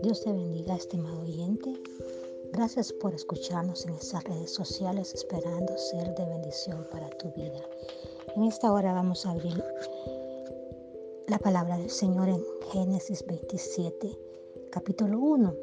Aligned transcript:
Dios 0.00 0.22
te 0.22 0.32
bendiga, 0.32 0.76
estimado 0.76 1.20
oyente. 1.20 1.74
Gracias 2.52 2.92
por 2.92 3.14
escucharnos 3.14 3.84
en 3.84 3.94
estas 3.94 4.24
redes 4.24 4.50
sociales, 4.50 5.14
esperando 5.14 5.76
ser 5.76 6.14
de 6.14 6.24
bendición 6.24 6.86
para 6.90 7.10
tu 7.10 7.30
vida. 7.32 7.60
En 8.34 8.44
esta 8.44 8.72
hora 8.72 8.94
vamos 8.94 9.26
a 9.26 9.32
abrir 9.32 9.62
la 11.26 11.38
palabra 11.38 11.76
del 11.76 11.90
Señor 11.90 12.28
en 12.30 12.42
Génesis 12.72 13.26
27, 13.26 14.18
capítulo 14.70 15.18
1. 15.18 15.54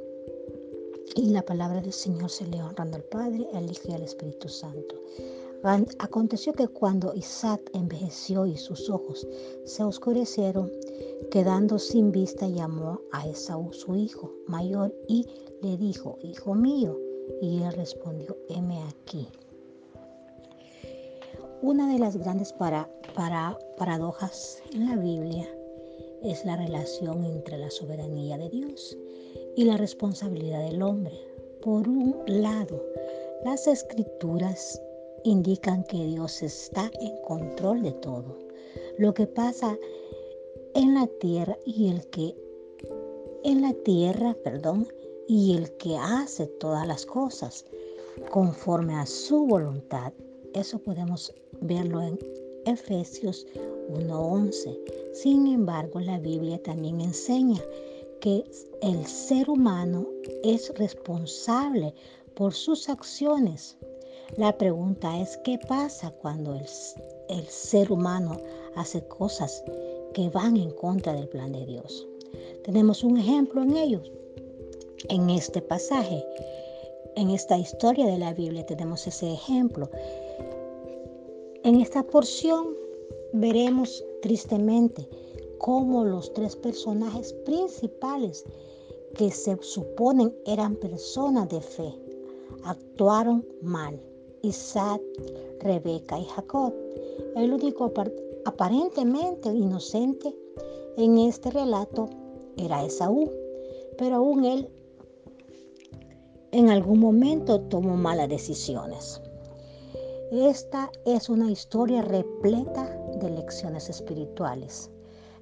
Y 1.16 1.30
la 1.32 1.42
palabra 1.42 1.82
del 1.82 1.94
Señor 1.94 2.30
se 2.30 2.46
lee 2.46 2.62
honrando 2.62 2.98
al 2.98 3.04
Padre, 3.04 3.48
al 3.54 3.72
Hijo 3.72 3.90
y 3.90 3.94
al 3.94 4.04
Espíritu 4.04 4.50
Santo. 4.50 4.96
Aconteció 5.64 6.52
que 6.52 6.68
cuando 6.68 7.14
Isaac 7.16 7.62
envejeció 7.74 8.46
y 8.46 8.58
sus 8.58 8.90
ojos 8.90 9.26
se 9.64 9.82
oscurecieron, 9.82 10.70
quedando 11.32 11.80
sin 11.80 12.12
vista, 12.12 12.50
llamó 12.50 13.00
a 13.14 13.26
Esaú 13.28 13.72
su 13.72 13.96
hijo 13.96 14.34
mayor 14.46 14.94
y 15.08 15.26
le 15.62 15.78
dijo, 15.78 16.18
Hijo 16.22 16.54
mío. 16.54 17.00
Y 17.42 17.64
él 17.64 17.72
respondió, 17.72 18.36
heme 18.50 18.84
aquí. 18.84 19.30
Una 21.62 21.94
de 21.94 21.98
las 21.98 22.18
grandes 22.18 22.52
para, 22.52 22.90
para, 23.16 23.58
paradojas 23.78 24.62
en 24.74 24.90
la 24.90 24.98
Biblia 24.98 25.48
es 26.22 26.44
la 26.44 26.58
relación 26.58 27.24
entre 27.24 27.58
la 27.58 27.72
soberanía 27.72 28.38
de 28.38 28.50
Dios 28.50 28.98
y 29.56 29.64
la 29.64 29.78
responsabilidad 29.78 30.66
del 30.66 30.82
hombre. 30.82 31.18
Por 31.62 31.88
un 31.88 32.22
lado, 32.28 32.84
las 33.46 33.68
escrituras 33.68 34.82
indican 35.24 35.84
que 35.84 36.04
Dios 36.06 36.42
está 36.42 36.92
en 37.00 37.16
control 37.26 37.82
de 37.82 37.92
todo. 37.94 38.38
Lo 38.98 39.14
que 39.14 39.28
pasa 39.28 39.78
en 40.76 40.94
la 40.96 41.08
tierra 41.08 41.58
y 41.66 41.90
el 41.90 42.08
que 42.08 42.36
en 43.44 43.62
la 43.62 43.74
tierra, 43.74 44.36
perdón, 44.44 44.88
y 45.28 45.56
el 45.56 45.72
que 45.78 45.98
hace 45.98 46.48
todas 46.48 46.88
las 46.88 47.06
cosas 47.06 47.66
conforme 48.30 48.96
a 48.96 49.06
su 49.06 49.46
voluntad. 49.46 50.14
Eso 50.54 50.80
podemos 50.80 51.34
verlo 51.62 52.02
en 52.02 52.20
Efesios 52.66 53.46
1:11. 53.90 54.80
Sin 55.14 55.48
embargo, 55.48 56.00
la 56.00 56.20
Biblia 56.20 56.62
también 56.64 57.02
enseña 57.02 57.62
que 58.22 58.44
el 58.82 59.06
ser 59.06 59.50
humano 59.50 60.08
es 60.44 60.74
responsable 60.78 61.94
por 62.36 62.54
sus 62.54 62.90
acciones. 62.90 63.78
La 64.36 64.58
pregunta 64.58 65.20
es, 65.22 65.38
¿qué 65.44 65.60
pasa 65.60 66.10
cuando 66.10 66.56
el, 66.56 66.66
el 67.30 67.46
ser 67.46 67.92
humano 67.92 68.38
hace 68.76 69.08
cosas 69.08 69.64
que 70.16 70.30
van 70.30 70.58
en 70.58 70.72
contra 70.72 71.14
del 71.14 71.30
plan 71.30 71.52
de 71.52 71.64
Dios? 71.68 72.08
Tenemos 72.64 73.04
un 73.04 73.18
ejemplo 73.18 73.62
en 73.62 73.78
ellos. 73.78 74.12
En 75.10 75.30
este 75.30 75.62
pasaje, 75.62 76.26
en 77.16 77.30
esta 77.30 77.60
historia 77.60 78.08
de 78.08 78.18
la 78.18 78.34
Biblia 78.34 78.66
tenemos 78.66 79.06
ese 79.06 79.32
ejemplo. 79.32 79.88
En 81.64 81.80
esta 81.80 82.02
porción 82.02 82.76
veremos 83.34 84.04
tristemente 84.24 85.08
cómo 85.60 86.06
los 86.06 86.34
tres 86.34 86.56
personajes 86.56 87.34
principales 87.46 88.46
que 89.16 89.30
se 89.30 89.56
suponen 89.62 90.36
eran 90.48 90.76
personas 90.76 91.50
de 91.50 91.62
fe 91.62 91.94
actuaron 92.64 93.46
mal. 93.62 94.02
Isaac, 94.44 95.02
Rebeca 95.62 96.20
y 96.20 96.26
Jacob. 96.26 96.74
El 97.38 97.54
único 97.54 97.92
aparentemente 98.44 99.50
inocente 99.50 100.36
en 100.98 101.18
este 101.18 101.50
relato 101.50 102.10
era 102.58 102.84
Esaú, 102.84 103.32
pero 103.98 104.18
aún 104.18 104.44
él 104.44 104.70
en 106.52 106.70
algún 106.70 107.00
momento 107.00 107.62
tomó 107.62 107.96
malas 107.96 108.28
decisiones. 108.28 109.22
Esta 110.30 110.92
es 111.06 111.30
una 111.30 111.50
historia 111.50 112.02
repleta 112.02 112.84
de 113.22 113.30
lecciones 113.30 113.90
espirituales, 113.90 114.92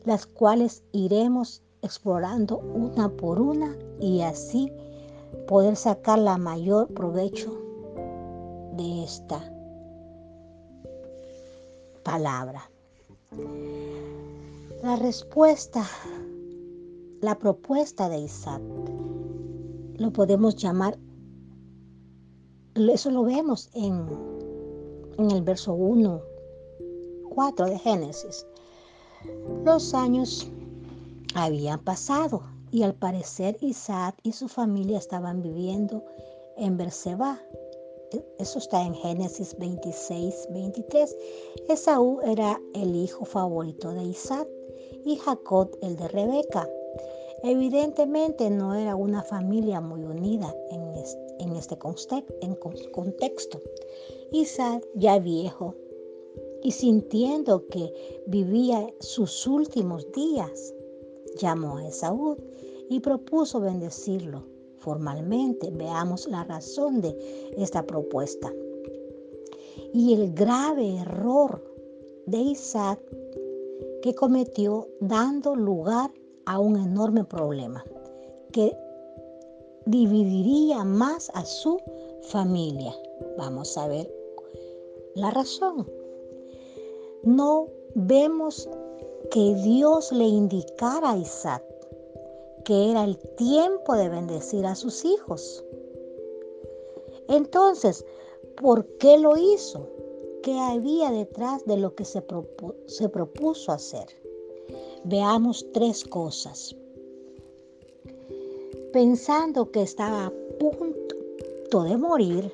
las 0.06 0.28
cuales 0.28 0.84
iremos 0.92 1.64
explorando 1.82 2.60
una 2.60 3.10
por 3.10 3.42
una 3.42 3.76
y 4.00 4.22
así 4.22 4.72
poder 5.48 5.76
sacar 5.76 6.20
la 6.20 6.38
mayor 6.38 6.88
provecho 6.94 7.71
esta 8.82 9.40
palabra. 12.04 12.70
La 14.84 14.96
respuesta, 14.96 15.86
la 17.22 17.38
propuesta 17.38 18.10
de 18.10 18.20
Isaac, 18.20 18.62
lo 19.98 20.12
podemos 20.12 20.56
llamar, 20.56 20.98
eso 22.76 23.12
lo 23.12 23.24
vemos 23.24 23.70
en, 23.74 24.06
en 25.18 25.32
el 25.32 25.42
verso 25.44 25.74
1, 25.74 26.22
4 27.36 27.66
de 27.68 27.80
Génesis. 27.80 28.46
Los 29.64 29.94
años 29.94 30.50
habían 31.36 31.80
pasado 31.80 32.42
y 32.72 32.84
al 32.84 32.96
parecer 32.96 33.58
Isaac 33.62 34.16
y 34.24 34.32
su 34.32 34.48
familia 34.48 34.98
estaban 34.98 35.42
viviendo 35.42 36.04
en 36.58 36.78
Berseba, 36.78 37.40
eso 38.40 38.60
está 38.60 38.86
en 38.86 38.94
Génesis 38.96 39.56
26, 39.58 40.48
23. 40.52 41.18
Esaú 41.70 42.20
era 42.22 42.62
el 42.74 42.96
hijo 42.96 43.26
favorito 43.26 43.92
de 43.94 44.04
Isaac 44.04 44.48
y 45.06 45.16
Jacob 45.18 45.78
el 45.82 45.96
de 45.96 46.08
Rebeca. 46.08 46.70
Evidentemente 47.44 48.50
no 48.50 48.76
era 48.76 48.96
una 48.96 49.24
familia 49.24 49.82
muy 49.82 50.04
unida 50.04 50.56
en 50.70 51.56
este, 51.56 51.78
contexto. 52.92 53.62
Isaac, 54.32 54.86
ya 54.96 55.18
viejo 55.20 55.76
y 56.64 56.72
sintiendo 56.72 57.68
que 57.68 58.22
vivía 58.28 58.88
sus 59.00 59.48
últimos 59.48 60.12
días, 60.12 60.74
llamó 61.38 61.78
a 61.78 61.88
Esaú 61.88 62.38
y 62.90 63.00
propuso 63.00 63.60
bendecirlo 63.60 64.51
formalmente. 64.82 65.72
Veamos 65.72 66.28
la 66.28 66.44
razón 66.44 67.02
de 67.02 67.16
esta 67.58 67.84
propuesta. 67.86 68.52
Y 69.94 70.14
el 70.14 70.34
grave 70.34 70.98
error 70.98 71.64
de 72.26 72.38
Isaac 72.38 73.00
que 74.02 74.14
cometió 74.16 74.88
dando 75.00 75.56
lugar 75.56 76.12
a 76.46 76.60
un 76.60 76.78
enorme 76.78 77.24
problema 77.24 77.84
que 78.52 78.76
dividiría 79.86 80.84
más 80.84 81.32
a 81.34 81.46
su 81.46 81.80
familia. 82.24 82.94
Vamos 83.38 83.78
a 83.78 83.88
ver 83.88 84.12
la 85.16 85.32
razón. 85.32 85.88
No 87.24 87.68
vemos 87.96 88.68
que 89.32 89.56
Dios 89.56 90.12
le 90.12 90.26
indicara 90.26 91.12
a 91.12 91.18
Isaac 91.18 91.64
que 92.66 92.92
era 92.92 93.04
el 93.04 93.18
tiempo 93.38 93.96
de 93.96 94.10
bendecir 94.10 94.66
a 94.66 94.76
sus 94.76 95.06
hijos. 95.06 95.64
Entonces, 97.28 98.06
¿por 98.58 98.86
qué 98.98 99.18
lo 99.18 99.38
hizo? 99.38 99.88
¿Qué 100.44 100.58
había 100.58 101.12
detrás 101.12 101.66
de 101.66 101.78
lo 101.78 101.94
que 101.96 102.06
se, 102.06 102.24
se 102.88 103.10
propuso 103.10 103.72
hacer? 103.72 104.08
Veamos 105.04 105.66
tres 105.74 106.04
cosas. 106.04 106.76
Pensando 108.92 109.72
que 109.72 109.84
estaba 109.84 110.26
a 110.26 110.34
punto 110.60 111.84
de 111.84 111.98
morir, 111.98 112.54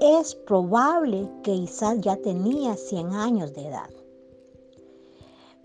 es 0.00 0.34
probable 0.34 1.28
que 1.42 1.54
Isaac 1.54 2.00
ya 2.00 2.16
tenía 2.16 2.76
100 2.76 3.12
años 3.12 3.54
de 3.54 3.66
edad. 3.66 3.90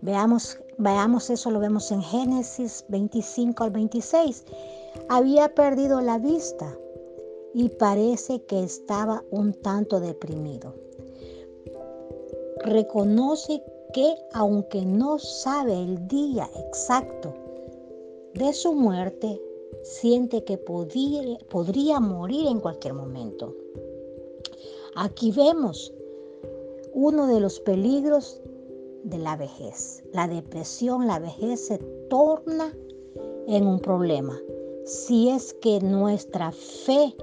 Veamos, 0.01 0.57
veamos 0.81 1.29
eso, 1.29 1.51
lo 1.51 1.59
vemos 1.59 1.91
en 1.91 2.01
Génesis 2.01 2.83
25 2.89 3.63
al 3.63 3.71
26. 3.71 4.43
Había 5.09 5.53
perdido 5.53 6.01
la 6.01 6.17
vista 6.17 6.77
y 7.53 7.69
parece 7.69 8.41
que 8.43 8.63
estaba 8.63 9.23
un 9.29 9.53
tanto 9.53 9.99
deprimido. 9.99 10.73
Reconoce 12.63 13.61
que 13.93 14.15
aunque 14.33 14.85
no 14.85 15.19
sabe 15.19 15.73
el 15.73 16.07
día 16.07 16.49
exacto 16.67 17.33
de 18.33 18.53
su 18.53 18.73
muerte, 18.73 19.41
siente 19.83 20.43
que 20.43 20.57
podría, 20.57 21.37
podría 21.49 21.99
morir 21.99 22.47
en 22.47 22.59
cualquier 22.59 22.93
momento. 22.93 23.55
Aquí 24.95 25.31
vemos 25.31 25.93
uno 26.93 27.27
de 27.27 27.39
los 27.39 27.59
peligros 27.59 28.40
de 29.03 29.17
la 29.17 29.35
vejez. 29.35 30.03
La 30.13 30.27
depresión, 30.27 31.07
la 31.07 31.19
vejez 31.19 31.67
se 31.67 31.77
torna 32.09 32.73
en 33.47 33.67
un 33.67 33.79
problema. 33.79 34.37
Si 34.85 35.29
es 35.29 35.53
que 35.53 35.79
nuestra 35.79 36.51
fe 36.51 37.15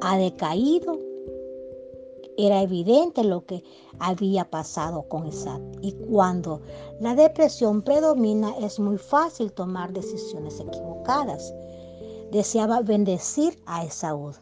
ha 0.00 0.16
decaído 0.16 0.98
era 2.46 2.62
evidente 2.62 3.22
lo 3.22 3.44
que 3.44 3.62
había 3.98 4.48
pasado 4.48 5.02
con 5.02 5.26
Isaac. 5.26 5.60
Y 5.82 5.92
cuando 5.92 6.60
la 7.00 7.14
depresión 7.14 7.82
predomina 7.82 8.56
es 8.58 8.78
muy 8.78 8.98
fácil 8.98 9.52
tomar 9.52 9.92
decisiones 9.92 10.58
equivocadas. 10.58 11.52
Deseaba 12.30 12.80
bendecir 12.80 13.58
a 13.66 13.84
Esaú. 13.84 14.32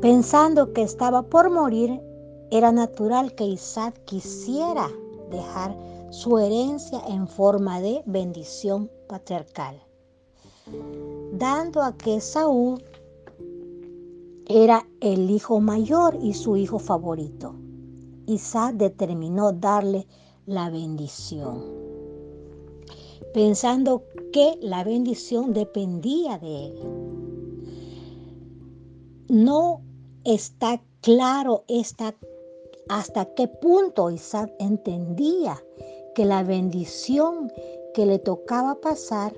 Pensando 0.00 0.72
que 0.72 0.82
estaba 0.82 1.22
por 1.22 1.50
morir, 1.50 2.00
era 2.52 2.70
natural 2.70 3.34
que 3.34 3.46
Isaac 3.46 3.98
quisiera 4.04 4.90
dejar 5.30 5.74
su 6.10 6.36
herencia 6.36 7.00
en 7.08 7.26
forma 7.26 7.80
de 7.80 8.02
bendición 8.04 8.90
patriarcal, 9.08 9.82
dando 11.32 11.80
a 11.80 11.96
que 11.96 12.16
Esaú 12.16 12.78
era 14.46 14.86
el 15.00 15.30
hijo 15.30 15.60
mayor 15.60 16.18
y 16.22 16.34
su 16.34 16.58
hijo 16.58 16.78
favorito. 16.78 17.54
Isaac 18.26 18.74
determinó 18.74 19.52
darle 19.52 20.06
la 20.44 20.68
bendición, 20.68 21.64
pensando 23.32 24.02
que 24.30 24.58
la 24.60 24.84
bendición 24.84 25.54
dependía 25.54 26.36
de 26.36 26.66
él. 26.66 26.74
No 29.30 29.80
está 30.24 30.82
claro 31.00 31.64
hasta 32.88 33.24
qué 33.34 33.48
punto 33.48 34.10
Isaac 34.10 34.52
entendía 34.58 35.62
que 36.14 36.24
la 36.24 36.42
bendición 36.42 37.52
que 37.94 38.06
le 38.06 38.18
tocaba 38.18 38.74
pasar 38.80 39.34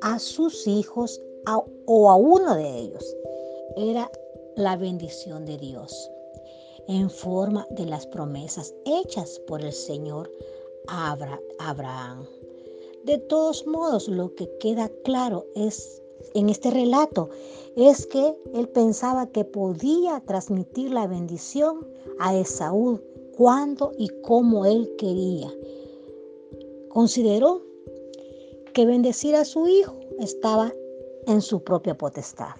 a 0.00 0.18
sus 0.18 0.66
hijos 0.66 1.20
o 1.86 2.10
a 2.10 2.16
uno 2.16 2.54
de 2.54 2.78
ellos 2.78 3.16
era 3.76 4.10
la 4.56 4.76
bendición 4.76 5.44
de 5.44 5.56
Dios 5.58 6.10
en 6.88 7.08
forma 7.08 7.66
de 7.70 7.86
las 7.86 8.06
promesas 8.06 8.74
hechas 8.84 9.40
por 9.46 9.62
el 9.62 9.72
Señor 9.72 10.30
a 10.88 11.16
Abraham. 11.58 12.26
De 13.04 13.18
todos 13.18 13.66
modos, 13.66 14.08
lo 14.08 14.34
que 14.34 14.48
queda 14.58 14.90
claro 15.04 15.46
es 15.54 16.01
en 16.34 16.48
este 16.48 16.70
relato 16.70 17.30
es 17.76 18.06
que 18.06 18.34
él 18.54 18.68
pensaba 18.68 19.26
que 19.26 19.44
podía 19.44 20.20
transmitir 20.26 20.90
la 20.90 21.06
bendición 21.06 21.86
a 22.18 22.36
Esaú 22.36 23.00
cuando 23.36 23.92
y 23.98 24.08
como 24.22 24.66
él 24.66 24.94
quería. 24.98 25.50
Consideró 26.88 27.62
que 28.74 28.86
bendecir 28.86 29.34
a 29.34 29.44
su 29.44 29.66
hijo 29.68 29.94
estaba 30.18 30.72
en 31.26 31.40
su 31.40 31.62
propia 31.62 31.96
potestad. 31.96 32.54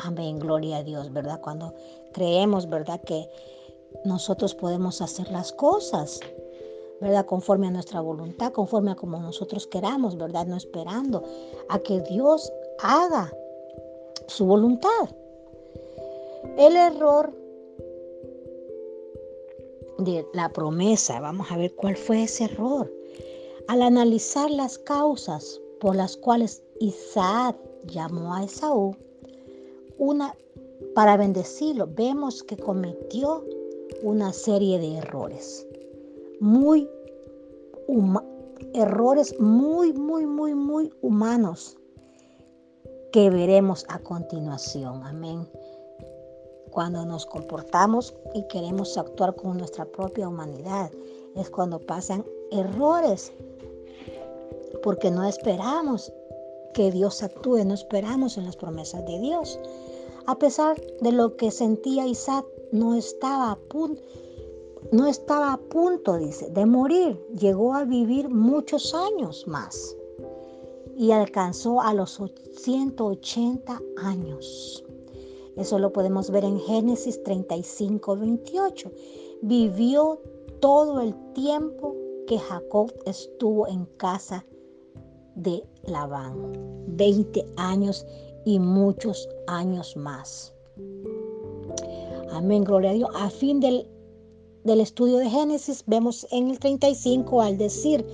Amén, 0.00 0.38
gloria 0.38 0.78
a 0.78 0.82
Dios, 0.82 1.12
¿verdad? 1.12 1.40
Cuando 1.40 1.74
creemos, 2.12 2.68
¿verdad? 2.68 3.00
Que 3.02 3.28
nosotros 4.04 4.54
podemos 4.54 5.00
hacer 5.00 5.30
las 5.30 5.52
cosas, 5.52 6.20
¿verdad? 7.00 7.26
Conforme 7.26 7.68
a 7.68 7.70
nuestra 7.70 8.00
voluntad, 8.00 8.52
conforme 8.52 8.92
a 8.92 8.96
como 8.96 9.18
nosotros 9.18 9.66
queramos, 9.66 10.16
¿verdad? 10.16 10.46
No 10.46 10.56
esperando 10.56 11.22
a 11.68 11.78
que 11.78 12.00
Dios 12.00 12.52
haga 12.80 13.32
su 14.26 14.46
voluntad. 14.46 15.08
El 16.56 16.76
error 16.76 17.34
de 19.98 20.26
la 20.32 20.48
promesa, 20.50 21.20
vamos 21.20 21.50
a 21.50 21.56
ver 21.56 21.74
cuál 21.74 21.96
fue 21.96 22.24
ese 22.24 22.44
error. 22.44 22.92
Al 23.68 23.82
analizar 23.82 24.50
las 24.50 24.78
causas 24.78 25.60
por 25.80 25.94
las 25.96 26.16
cuales 26.16 26.62
Isaac 26.80 27.56
llamó 27.86 28.34
a 28.34 28.44
Esaú, 28.44 28.96
una 29.98 30.34
para 30.94 31.16
bendecirlo, 31.16 31.88
vemos 31.88 32.42
que 32.42 32.56
cometió 32.56 33.44
una 34.02 34.32
serie 34.32 34.78
de 34.78 34.96
errores. 34.96 35.67
Muy 36.40 36.88
errores 38.74 39.38
muy, 39.38 39.92
muy, 39.92 40.26
muy, 40.26 40.54
muy 40.54 40.92
humanos 41.00 41.76
que 43.12 43.30
veremos 43.30 43.84
a 43.88 43.98
continuación. 43.98 45.02
Amén. 45.04 45.48
Cuando 46.70 47.04
nos 47.04 47.24
comportamos 47.24 48.14
y 48.34 48.46
queremos 48.48 48.98
actuar 48.98 49.34
con 49.34 49.56
nuestra 49.56 49.86
propia 49.86 50.28
humanidad, 50.28 50.90
es 51.34 51.50
cuando 51.50 51.78
pasan 51.80 52.24
errores, 52.50 53.32
porque 54.82 55.10
no 55.10 55.24
esperamos 55.24 56.12
que 56.74 56.90
Dios 56.90 57.22
actúe, 57.22 57.64
no 57.64 57.74
esperamos 57.74 58.36
en 58.36 58.44
las 58.44 58.56
promesas 58.56 59.04
de 59.06 59.18
Dios. 59.18 59.58
A 60.26 60.38
pesar 60.38 60.78
de 61.00 61.12
lo 61.12 61.36
que 61.36 61.50
sentía 61.50 62.06
Isaac, 62.06 62.44
no 62.70 62.94
estaba 62.94 63.52
a 63.52 63.56
punto, 63.56 64.02
no 64.92 65.06
estaba 65.06 65.52
a 65.52 65.56
punto, 65.58 66.16
dice, 66.16 66.50
de 66.50 66.66
morir. 66.66 67.18
Llegó 67.38 67.74
a 67.74 67.84
vivir 67.84 68.28
muchos 68.28 68.94
años 68.94 69.46
más 69.46 69.96
y 70.96 71.12
alcanzó 71.12 71.80
a 71.80 71.94
los 71.94 72.20
180 72.56 73.80
años. 73.98 74.84
Eso 75.56 75.78
lo 75.78 75.92
podemos 75.92 76.30
ver 76.30 76.44
en 76.44 76.60
Génesis 76.60 77.22
35, 77.22 78.16
28. 78.16 78.92
Vivió 79.42 80.20
todo 80.60 81.00
el 81.00 81.14
tiempo 81.32 81.96
que 82.26 82.38
Jacob 82.38 82.92
estuvo 83.06 83.66
en 83.66 83.84
casa 83.96 84.44
de 85.34 85.62
Labán. 85.84 86.86
20 86.88 87.44
años 87.56 88.06
y 88.44 88.58
muchos 88.58 89.28
años 89.46 89.96
más. 89.96 90.52
Amén, 92.30 92.64
gloria 92.64 92.90
a 92.90 92.94
Dios. 92.94 93.10
A 93.14 93.30
fin 93.30 93.60
del, 93.60 93.88
del 94.68 94.80
estudio 94.82 95.16
de 95.16 95.30
Génesis, 95.30 95.82
vemos 95.86 96.26
en 96.30 96.50
el 96.50 96.58
35 96.58 97.40
al 97.40 97.56
decir, 97.56 98.06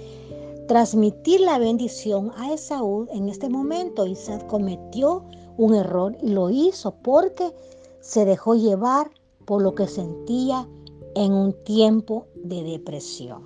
transmitir 0.68 1.40
la 1.40 1.58
bendición 1.58 2.30
a 2.36 2.54
Esaú, 2.54 3.08
en 3.10 3.28
este 3.28 3.48
momento 3.48 4.06
Isaac 4.06 4.46
cometió 4.46 5.24
un 5.56 5.74
error 5.74 6.16
y 6.22 6.28
lo 6.28 6.50
hizo 6.50 6.94
porque 7.02 7.52
se 8.00 8.24
dejó 8.24 8.54
llevar 8.54 9.10
por 9.44 9.62
lo 9.62 9.74
que 9.74 9.88
sentía 9.88 10.68
en 11.16 11.32
un 11.32 11.52
tiempo 11.64 12.28
de 12.36 12.62
depresión. 12.62 13.42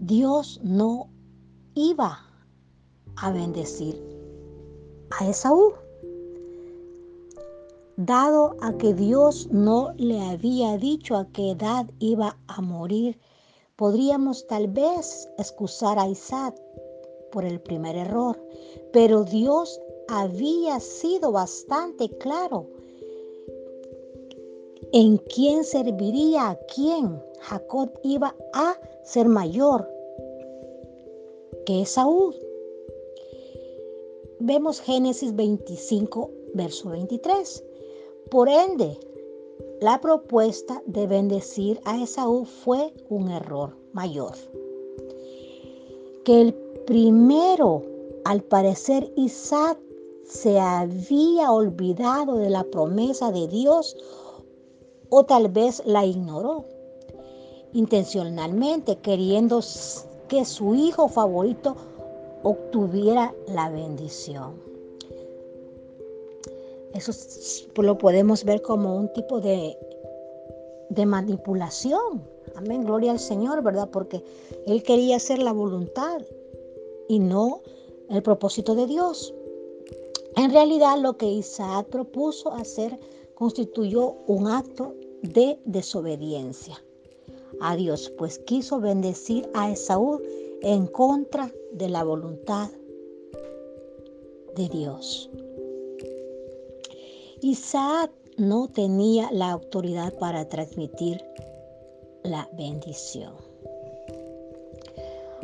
Dios 0.00 0.60
no 0.62 1.08
iba 1.74 2.18
a 3.16 3.30
bendecir 3.30 4.02
a 5.18 5.28
Esaú. 5.28 5.85
Dado 7.96 8.56
a 8.60 8.76
que 8.76 8.92
Dios 8.92 9.48
no 9.50 9.94
le 9.96 10.20
había 10.20 10.76
dicho 10.76 11.16
a 11.16 11.26
qué 11.32 11.52
edad 11.52 11.86
iba 11.98 12.38
a 12.46 12.60
morir, 12.60 13.18
podríamos 13.76 14.46
tal 14.46 14.68
vez 14.68 15.26
excusar 15.38 15.98
a 15.98 16.06
Isaac 16.06 16.54
por 17.32 17.46
el 17.46 17.58
primer 17.58 17.96
error, 17.96 18.38
pero 18.92 19.24
Dios 19.24 19.80
había 20.08 20.78
sido 20.78 21.32
bastante 21.32 22.10
claro 22.18 22.68
en 24.92 25.16
quién 25.16 25.64
serviría 25.64 26.50
a 26.50 26.58
quién. 26.74 27.22
Jacob 27.40 27.98
iba 28.02 28.36
a 28.52 28.78
ser 29.04 29.26
mayor 29.26 29.88
que 31.64 31.80
Esaú. 31.80 32.34
Vemos 34.38 34.80
Génesis 34.80 35.34
25, 35.34 36.30
verso 36.52 36.90
23. 36.90 37.64
Por 38.30 38.48
ende, 38.48 38.98
la 39.80 40.00
propuesta 40.00 40.82
de 40.86 41.06
bendecir 41.06 41.80
a 41.84 42.02
Esaú 42.02 42.44
fue 42.44 42.92
un 43.08 43.30
error 43.30 43.76
mayor. 43.92 44.32
Que 46.24 46.40
el 46.40 46.54
primero, 46.86 47.82
al 48.24 48.42
parecer 48.42 49.12
Isaac, 49.16 49.78
se 50.24 50.58
había 50.58 51.52
olvidado 51.52 52.36
de 52.36 52.50
la 52.50 52.64
promesa 52.64 53.30
de 53.30 53.46
Dios 53.46 53.96
o 55.08 55.24
tal 55.24 55.48
vez 55.48 55.82
la 55.86 56.04
ignoró 56.04 56.64
intencionalmente, 57.72 58.96
queriendo 58.96 59.60
que 60.28 60.44
su 60.44 60.74
hijo 60.74 61.08
favorito 61.08 61.76
obtuviera 62.42 63.34
la 63.46 63.68
bendición. 63.68 64.75
Eso 66.96 67.12
lo 67.76 67.98
podemos 67.98 68.42
ver 68.44 68.62
como 68.62 68.96
un 68.96 69.12
tipo 69.12 69.40
de, 69.40 69.76
de 70.88 71.04
manipulación. 71.04 72.26
Amén, 72.54 72.86
gloria 72.86 73.12
al 73.12 73.20
Señor, 73.20 73.62
¿verdad? 73.62 73.90
Porque 73.92 74.24
Él 74.66 74.82
quería 74.82 75.16
hacer 75.16 75.38
la 75.38 75.52
voluntad 75.52 76.22
y 77.06 77.18
no 77.18 77.60
el 78.08 78.22
propósito 78.22 78.74
de 78.74 78.86
Dios. 78.86 79.34
En 80.36 80.50
realidad 80.50 80.98
lo 80.98 81.18
que 81.18 81.26
Isaac 81.26 81.88
propuso 81.88 82.52
hacer 82.52 82.98
constituyó 83.34 84.14
un 84.26 84.46
acto 84.46 84.94
de 85.22 85.58
desobediencia 85.66 86.82
a 87.60 87.76
Dios, 87.76 88.10
pues 88.16 88.38
quiso 88.38 88.80
bendecir 88.80 89.48
a 89.54 89.70
Esaú 89.70 90.20
en 90.62 90.86
contra 90.86 91.52
de 91.72 91.88
la 91.88 92.04
voluntad 92.04 92.70
de 94.54 94.68
Dios. 94.68 95.30
Isaac 97.42 98.10
no 98.38 98.68
tenía 98.68 99.30
la 99.30 99.50
autoridad 99.50 100.14
para 100.18 100.48
transmitir 100.48 101.22
la 102.22 102.48
bendición. 102.54 103.34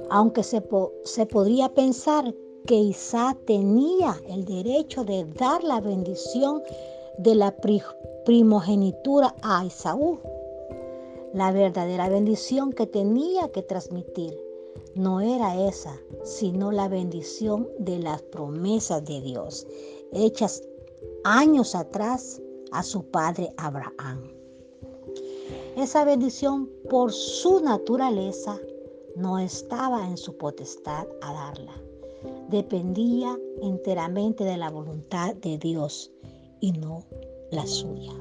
Aunque 0.09 0.43
se, 0.43 0.63
se 1.05 1.27
podría 1.27 1.69
pensar 1.69 2.35
que 2.67 2.77
Isaac 2.77 3.39
tenía 3.47 4.17
el 4.27 4.47
derecho 4.47 5.05
de 5.05 5.25
dar 5.39 5.63
la 5.65 5.83
bendición 5.83 6.63
de 7.19 7.35
la 7.35 7.55
primogenitura 8.25 9.35
a 9.43 9.67
Esaú. 9.67 10.19
La 11.35 11.53
verdadera 11.53 12.09
bendición 12.09 12.73
que 12.73 12.87
tenía 12.87 13.49
que 13.49 13.63
transmitir 13.63 14.39
no 14.95 15.21
era 15.21 15.69
esa, 15.69 16.01
sino 16.25 16.73
la 16.73 16.89
bendición 16.89 17.69
de 17.79 17.99
las 17.99 18.23
promesas 18.23 19.05
de 19.05 19.21
Dios, 19.21 19.67
hechas 20.13 20.63
años 21.25 21.75
atrás 21.75 22.41
a 22.73 22.83
su 22.83 23.05
padre 23.11 23.53
Abraham. 23.57 24.23
Esa 25.77 26.05
bendición 26.05 26.69
por 26.91 27.13
su 27.13 27.61
naturaleza 27.61 28.59
no 29.17 29.39
estaba 29.39 30.07
en 30.07 30.17
su 30.17 30.37
potestad 30.37 31.07
a 31.23 31.33
darla. 31.33 31.73
Dependía 32.49 33.39
enteramente 33.63 34.45
de 34.45 34.57
la 34.57 34.71
voluntad 34.71 35.35
de 35.37 35.59
Dios 35.59 36.11
y 36.61 36.73
no 36.73 37.05
la 37.51 37.67
suya. 37.67 38.13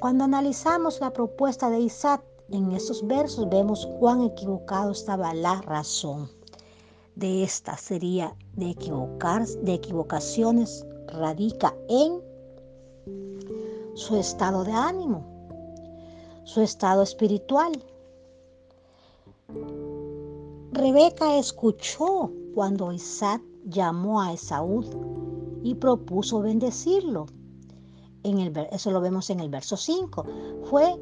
Cuando 0.00 0.24
analizamos 0.24 1.00
la 1.00 1.12
propuesta 1.12 1.70
de 1.70 1.80
Isaac 1.80 2.22
en 2.50 2.72
estos 2.72 3.06
versos 3.06 3.48
vemos 3.48 3.88
cuán 3.98 4.22
equivocado 4.22 4.92
estaba 4.92 5.34
la 5.34 5.60
razón 5.62 6.28
de 7.16 7.42
esta 7.42 7.76
sería 7.78 8.36
de 8.54 8.70
equivocar, 8.70 9.46
de 9.46 9.74
equivocaciones 9.74 10.86
radica 11.06 11.74
en 11.88 12.20
su 13.94 14.16
estado 14.16 14.64
de 14.64 14.72
ánimo, 14.72 15.24
su 16.44 16.60
estado 16.60 17.02
espiritual. 17.02 17.72
Rebeca 20.72 21.38
escuchó 21.38 22.30
cuando 22.54 22.92
Isaac 22.92 23.42
llamó 23.64 24.20
a 24.20 24.32
Esaú 24.32 24.84
y 25.62 25.74
propuso 25.74 26.40
bendecirlo. 26.40 27.26
En 28.22 28.40
el, 28.40 28.56
eso 28.72 28.90
lo 28.90 29.00
vemos 29.00 29.30
en 29.30 29.40
el 29.40 29.48
verso 29.48 29.76
5. 29.76 30.24
Fue 30.64 31.00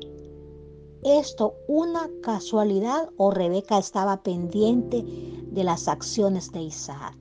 esto 1.05 1.55
una 1.69 2.09
casualidad 2.23 3.11
o 3.19 3.31
Rebeca 3.31 3.79
estaba 3.79 4.23
pendiente 4.23 5.05
de 5.51 5.65
las 5.65 5.87
acciones 5.87 6.51
de 6.51 6.63
Isaac? 6.63 7.17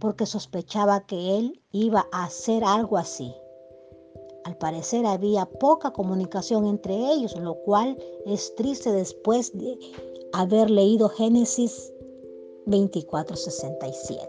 Porque 0.00 0.26
sospechaba 0.26 1.06
que 1.06 1.38
él 1.38 1.60
iba 1.72 2.06
a 2.12 2.24
hacer 2.24 2.64
algo 2.64 2.96
así. 2.96 3.34
Al 4.44 4.56
parecer 4.56 5.04
había 5.04 5.46
poca 5.46 5.92
comunicación 5.92 6.66
entre 6.66 6.94
ellos, 6.94 7.36
lo 7.38 7.54
cual 7.62 7.98
es 8.24 8.54
triste 8.54 8.92
después 8.92 9.52
de 9.52 9.78
haber 10.32 10.70
leído 10.70 11.08
Génesis 11.08 11.92
24:67. 12.66 14.26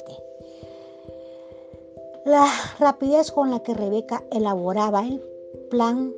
La 2.26 2.48
rapidez 2.80 3.32
con 3.32 3.50
la 3.50 3.64
que 3.64 3.74
Rebeca 3.74 4.24
elaboraba 4.32 5.08
el 5.08 5.22
plan 5.70 6.14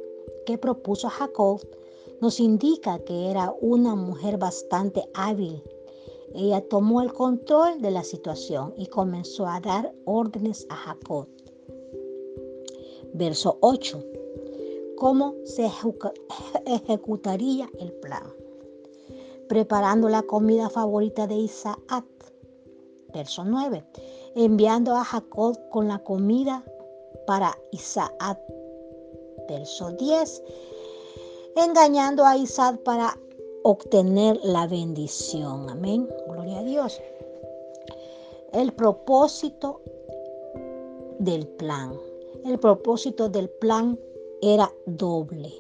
que 0.46 0.58
propuso 0.58 1.10
Jacob 1.10 1.62
nos 2.22 2.39
indica 2.39 3.00
que 3.00 3.29
era 3.31 3.53
una 3.62 3.96
mujer 3.96 4.38
bastante 4.38 5.03
hábil. 5.13 5.63
Ella 6.34 6.62
tomó 6.62 7.02
el 7.02 7.14
control 7.14 7.82
de 7.82 7.92
la 7.92 8.04
situación 8.04 8.74
y 8.78 8.88
comenzó 8.88 9.48
a 9.48 9.60
dar 9.60 9.94
órdenes 10.06 10.66
a 10.70 10.76
Jacob. 10.76 11.28
Verso 13.14 13.58
8. 13.62 14.04
¿Cómo 14.98 15.36
se 15.44 15.70
ejecutaría 16.66 17.70
el 17.80 17.92
plan? 17.94 18.24
Preparando 19.50 20.08
la 20.08 20.22
comida 20.22 20.70
favorita 20.70 21.28
de 21.28 21.36
Isaac. 21.36 22.06
Verso 23.14 23.44
9. 23.44 23.84
Enviando 24.36 24.96
a 24.96 25.04
Jacob 25.04 25.58
con 25.70 25.88
la 25.88 26.00
comida 26.00 26.64
para 27.28 27.58
Isaac. 27.72 28.40
Verso 29.50 29.92
10. 29.92 30.44
Engañando 31.58 32.24
a 32.24 32.38
Isaac 32.38 32.82
para 32.84 33.18
obtener 33.63 34.39
la 34.44 34.68
bendición. 34.68 35.70
Amén. 35.70 36.08
Gloria 36.27 36.60
a 36.60 36.63
Dios. 36.63 37.00
El 38.53 38.74
propósito 38.74 39.82
del 41.20 41.48
plan. 41.48 41.94
El 42.46 42.60
propósito 42.60 43.30
del 43.30 43.50
plan 43.50 43.98
era 44.41 44.72
doble. 44.86 45.53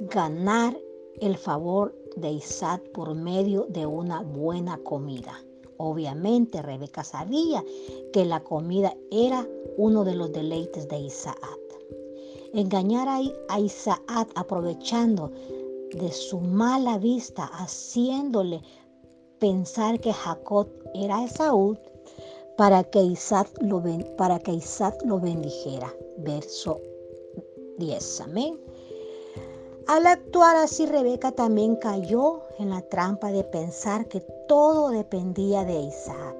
Ganar 0.00 0.78
el 1.20 1.36
favor 1.36 1.94
de 2.16 2.30
Isaac 2.30 2.82
por 2.92 3.14
medio 3.14 3.66
de 3.68 3.86
una 3.86 4.22
buena 4.22 4.78
comida. 4.78 5.44
Obviamente 5.76 6.62
Rebeca 6.62 7.02
sabía 7.02 7.64
que 8.12 8.24
la 8.24 8.44
comida 8.44 8.96
era 9.10 9.48
uno 9.76 10.04
de 10.04 10.14
los 10.14 10.32
deleites 10.32 10.88
de 10.88 10.98
Isaac. 10.98 11.38
Engañar 12.52 13.08
a 13.48 13.58
Isaac 13.58 14.30
aprovechando 14.36 15.32
de 15.94 16.12
su 16.12 16.40
mala 16.40 16.98
vista, 16.98 17.44
haciéndole 17.46 18.62
pensar 19.38 20.00
que 20.00 20.12
Jacob 20.12 20.68
era 20.94 21.24
Esaú, 21.24 21.76
para 22.56 22.84
que 22.84 23.02
Isaac 23.02 23.48
lo, 23.60 23.82
para 24.16 24.38
que 24.38 24.52
Isaac 24.52 24.96
lo 25.04 25.18
bendijera. 25.18 25.92
Verso 26.18 26.80
10. 27.78 28.20
Amén. 28.20 28.58
Al 29.86 30.06
actuar 30.06 30.56
así, 30.56 30.86
Rebeca 30.86 31.32
también 31.32 31.76
cayó 31.76 32.40
en 32.58 32.70
la 32.70 32.80
trampa 32.80 33.30
de 33.30 33.44
pensar 33.44 34.08
que 34.08 34.20
todo 34.48 34.88
dependía 34.88 35.64
de 35.64 35.78
Isaac, 35.78 36.36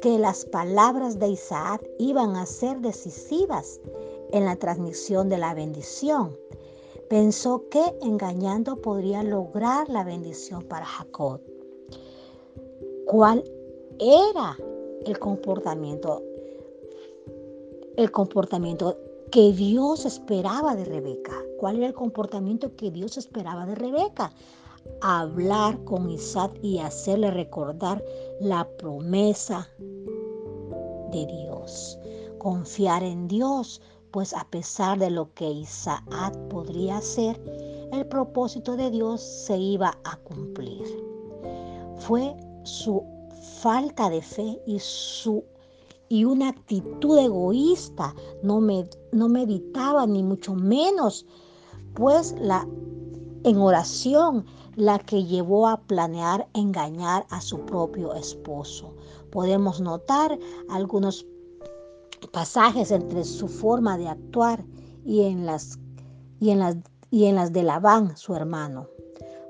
que 0.00 0.18
las 0.18 0.44
palabras 0.44 1.18
de 1.18 1.28
Isaac 1.28 1.82
iban 1.98 2.36
a 2.36 2.46
ser 2.46 2.78
decisivas 2.80 3.80
en 4.30 4.44
la 4.44 4.54
transmisión 4.56 5.28
de 5.28 5.38
la 5.38 5.52
bendición. 5.54 6.36
Pensó 7.12 7.68
que 7.68 7.82
engañando 8.00 8.80
podría 8.80 9.22
lograr 9.22 9.86
la 9.90 10.02
bendición 10.02 10.62
para 10.62 10.86
Jacob. 10.86 11.42
¿Cuál 13.06 13.44
era 13.98 14.56
el 15.04 15.18
comportamiento? 15.18 16.22
El 17.98 18.10
comportamiento 18.10 18.96
que 19.30 19.52
Dios 19.52 20.06
esperaba 20.06 20.74
de 20.74 20.86
Rebeca. 20.86 21.34
¿Cuál 21.60 21.76
era 21.76 21.88
el 21.88 21.92
comportamiento 21.92 22.74
que 22.76 22.90
Dios 22.90 23.18
esperaba 23.18 23.66
de 23.66 23.74
Rebeca? 23.74 24.32
Hablar 25.02 25.84
con 25.84 26.08
Isaac 26.08 26.58
y 26.62 26.78
hacerle 26.78 27.30
recordar 27.30 28.02
la 28.40 28.66
promesa 28.78 29.68
de 31.10 31.26
Dios. 31.26 31.98
Confiar 32.38 33.02
en 33.02 33.28
Dios, 33.28 33.82
pues 34.12 34.34
a 34.34 34.44
pesar 34.44 34.98
de 34.98 35.10
lo 35.10 35.32
que 35.34 35.50
Isaac 35.50 36.04
podría 36.50 36.98
hacer, 36.98 37.40
el 37.92 38.06
propósito 38.06 38.76
de 38.76 38.90
Dios 38.90 39.20
se 39.20 39.56
iba 39.56 39.98
a 40.04 40.16
cumplir. 40.18 40.86
Fue 41.98 42.36
su 42.64 43.02
falta 43.60 44.10
de 44.10 44.22
fe 44.22 44.60
y 44.66 44.78
su 44.78 45.44
y 46.08 46.24
una 46.24 46.50
actitud 46.50 47.18
egoísta 47.18 48.14
no, 48.42 48.60
me, 48.60 48.86
no 49.12 49.28
meditaba 49.28 50.06
ni 50.06 50.22
mucho 50.22 50.54
menos 50.54 51.24
pues 51.94 52.34
la 52.38 52.68
en 53.44 53.56
oración 53.58 54.44
la 54.76 54.98
que 54.98 55.24
llevó 55.24 55.68
a 55.68 55.80
planear 55.80 56.48
engañar 56.54 57.26
a 57.30 57.40
su 57.40 57.60
propio 57.60 58.14
esposo. 58.14 58.94
Podemos 59.30 59.80
notar 59.80 60.38
algunos 60.68 61.26
pasajes 62.32 62.90
entre 62.90 63.24
su 63.24 63.46
forma 63.46 63.96
de 63.98 64.08
actuar 64.08 64.64
y 65.04 65.22
en 65.22 65.46
las, 65.46 65.78
y 66.40 66.50
en 66.50 66.58
las, 66.58 66.76
y 67.10 67.26
en 67.26 67.36
las 67.36 67.52
de 67.52 67.62
Labán, 67.62 68.16
su 68.16 68.34
hermano, 68.34 68.88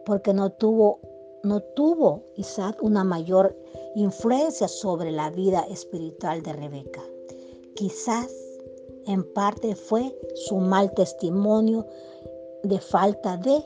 porque 0.04 0.34
no 0.34 0.50
tuvo, 0.50 1.00
no 1.44 1.60
tuvo 1.76 2.24
Isaac 2.36 2.76
una 2.82 3.04
mayor 3.04 3.56
influencia 3.94 4.68
sobre 4.68 5.12
la 5.12 5.30
vida 5.30 5.64
espiritual 5.70 6.42
de 6.42 6.52
Rebeca. 6.52 7.02
Quizás 7.76 8.30
en 9.06 9.22
parte 9.32 9.74
fue 9.74 10.14
su 10.34 10.56
mal 10.56 10.92
testimonio 10.94 11.86
de 12.64 12.78
falta 12.80 13.36
de 13.36 13.64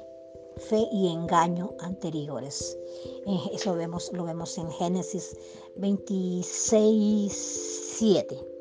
fe 0.57 0.89
y 0.93 1.09
engaño 1.09 1.71
anteriores. 1.81 2.79
Eso 3.53 3.75
vemos, 3.75 4.11
lo 4.13 4.25
vemos 4.25 4.57
en 4.59 4.71
Génesis 4.71 5.37
26, 5.77 7.33
7. 7.99 8.56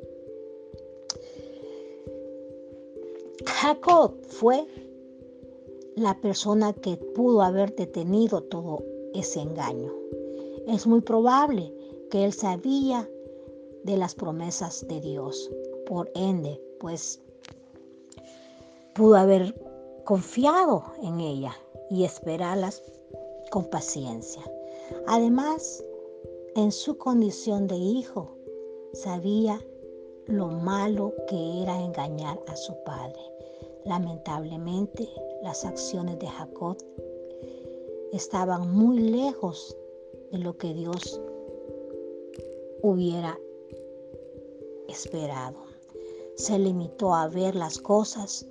Jacob 3.65 4.21
fue 4.27 4.67
la 5.95 6.21
persona 6.21 6.71
que 6.71 6.97
pudo 6.97 7.41
haber 7.41 7.75
detenido 7.75 8.43
todo 8.43 8.83
ese 9.15 9.41
engaño. 9.41 9.91
Es 10.67 10.85
muy 10.85 11.01
probable 11.01 11.73
que 12.11 12.25
él 12.25 12.31
sabía 12.31 13.09
de 13.83 13.97
las 13.97 14.13
promesas 14.13 14.87
de 14.87 15.01
Dios, 15.01 15.49
por 15.87 16.11
ende, 16.13 16.61
pues 16.79 17.19
pudo 18.93 19.15
haber 19.15 19.59
confiado 20.03 20.83
en 21.01 21.19
ella 21.19 21.55
y 21.89 22.03
esperarlas 22.03 22.83
con 23.49 23.65
paciencia. 23.65 24.43
Además, 25.07 25.83
en 26.55 26.71
su 26.71 26.99
condición 26.99 27.65
de 27.65 27.77
hijo, 27.77 28.37
sabía 28.93 29.59
lo 30.27 30.49
malo 30.49 31.15
que 31.27 31.63
era 31.63 31.83
engañar 31.83 32.39
a 32.45 32.55
su 32.55 32.75
padre. 32.83 33.34
Lamentablemente, 33.85 35.07
las 35.43 35.63
acciones 35.63 36.17
de 36.17 36.27
Jacob 36.27 36.75
estaban 38.11 38.71
muy 38.71 38.99
lejos 38.99 39.77
de 40.31 40.39
lo 40.39 40.57
que 40.57 40.73
Dios 40.73 41.21
hubiera 42.81 43.37
esperado. 44.87 45.57
Se 46.35 46.57
limitó 46.57 47.13
a 47.13 47.27
ver 47.27 47.55
las 47.55 47.77
cosas 47.77 48.47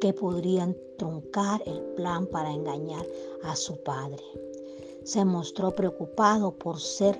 que 0.00 0.12
podrían 0.12 0.76
truncar 0.96 1.60
el 1.66 1.80
plan 1.96 2.26
para 2.26 2.52
engañar 2.52 3.04
a 3.42 3.56
su 3.56 3.76
padre. 3.82 4.22
Se 5.02 5.24
mostró 5.24 5.74
preocupado 5.74 6.52
por 6.52 6.78
ser 6.80 7.18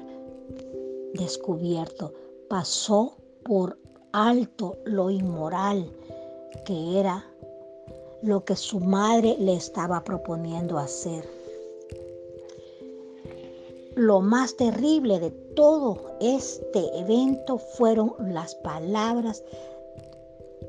descubierto. 1.15 2.13
Pasó 2.49 3.17
por 3.45 3.77
alto 4.13 4.79
lo 4.85 5.11
inmoral 5.11 5.91
que 6.65 6.99
era 6.99 7.25
lo 8.23 8.45
que 8.45 8.57
su 8.57 8.81
madre 8.81 9.37
le 9.39 9.55
estaba 9.55 10.03
proponiendo 10.03 10.79
hacer. 10.79 11.29
Lo 13.97 14.21
más 14.21 14.57
terrible 14.57 15.21
de 15.21 15.31
todo 15.31 16.17
este 16.21 16.99
evento 16.99 17.59
fueron 17.59 18.15
las 18.19 18.55
palabras 18.57 19.45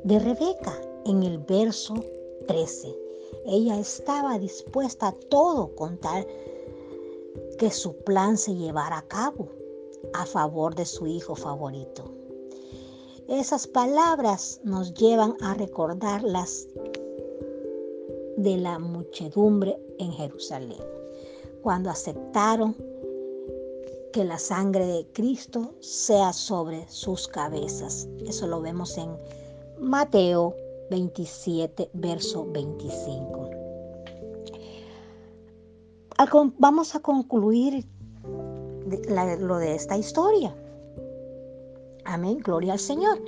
de 0.03 0.19
Rebeca 0.19 0.79
en 1.05 1.23
el 1.23 1.39
verso 1.39 1.95
13. 2.47 2.95
Ella 3.45 3.79
estaba 3.79 4.37
dispuesta 4.37 5.07
a 5.07 5.15
todo 5.29 5.75
con 5.75 5.97
tal 5.97 6.27
que 7.57 7.71
su 7.71 7.95
plan 8.03 8.37
se 8.37 8.53
llevara 8.53 8.99
a 8.99 9.07
cabo 9.07 9.47
a 10.13 10.25
favor 10.25 10.75
de 10.75 10.85
su 10.85 11.07
hijo 11.07 11.35
favorito. 11.35 12.03
Esas 13.27 13.65
palabras 13.65 14.61
nos 14.63 14.93
llevan 14.93 15.35
a 15.41 15.55
recordar 15.55 16.21
las 16.21 16.67
de 18.37 18.57
la 18.57 18.77
muchedumbre 18.77 19.79
en 19.97 20.11
Jerusalén, 20.11 20.83
cuando 21.63 21.89
aceptaron 21.89 22.75
que 24.13 24.23
la 24.23 24.37
sangre 24.37 24.85
de 24.85 25.07
Cristo 25.11 25.73
sea 25.79 26.33
sobre 26.33 26.87
sus 26.87 27.27
cabezas. 27.27 28.07
Eso 28.27 28.45
lo 28.45 28.61
vemos 28.61 28.95
en 28.95 29.09
Mateo 29.79 30.53
27, 30.91 31.89
verso 31.93 32.45
25. 32.51 33.49
Vamos 36.59 36.93
a 36.93 36.99
concluir 36.99 37.87
lo 39.39 39.57
de 39.57 39.75
esta 39.75 39.97
historia. 39.97 40.55
Amén, 42.05 42.37
gloria 42.37 42.73
al 42.73 42.79
Señor. 42.79 43.19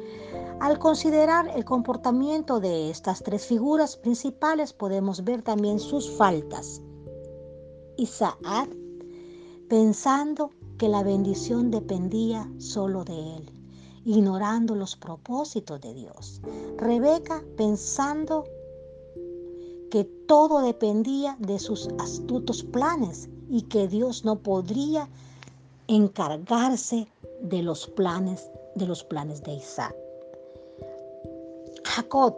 Al 0.60 0.78
considerar 0.78 1.52
el 1.56 1.66
comportamiento 1.66 2.60
de 2.60 2.90
estas 2.90 3.24
tres 3.24 3.46
figuras 3.46 3.98
principales, 3.98 4.72
podemos 4.72 5.24
ver 5.24 5.42
también 5.42 5.80
sus 5.80 6.10
faltas. 6.10 6.82
Isaac, 7.98 8.70
pensando 9.68 10.52
que 10.78 10.88
la 10.88 11.02
bendición 11.02 11.72
dependía 11.72 12.50
solo 12.60 13.04
de 13.04 13.38
él, 13.38 13.52
ignorando 14.06 14.76
los 14.76 14.96
propósitos 14.96 15.82
de 15.82 15.94
Dios. 15.96 16.42
Rebeca, 16.78 17.44
pensando 17.58 18.46
que 19.90 20.04
todo 20.28 20.62
dependía 20.62 21.36
de 21.40 21.58
sus 21.58 21.90
astutos 21.98 22.64
planes 22.64 23.28
y 23.50 23.64
que 23.64 23.88
Dios 23.88 24.24
no 24.24 24.38
podría 24.40 25.10
encargarse 25.88 27.08
de 27.42 27.64
los 27.64 27.88
planes 27.88 28.50
de 28.78 28.88
los 28.88 29.04
planes 29.04 29.44
de 29.44 29.54
Isaac. 29.54 29.96
Jacob 31.84 32.36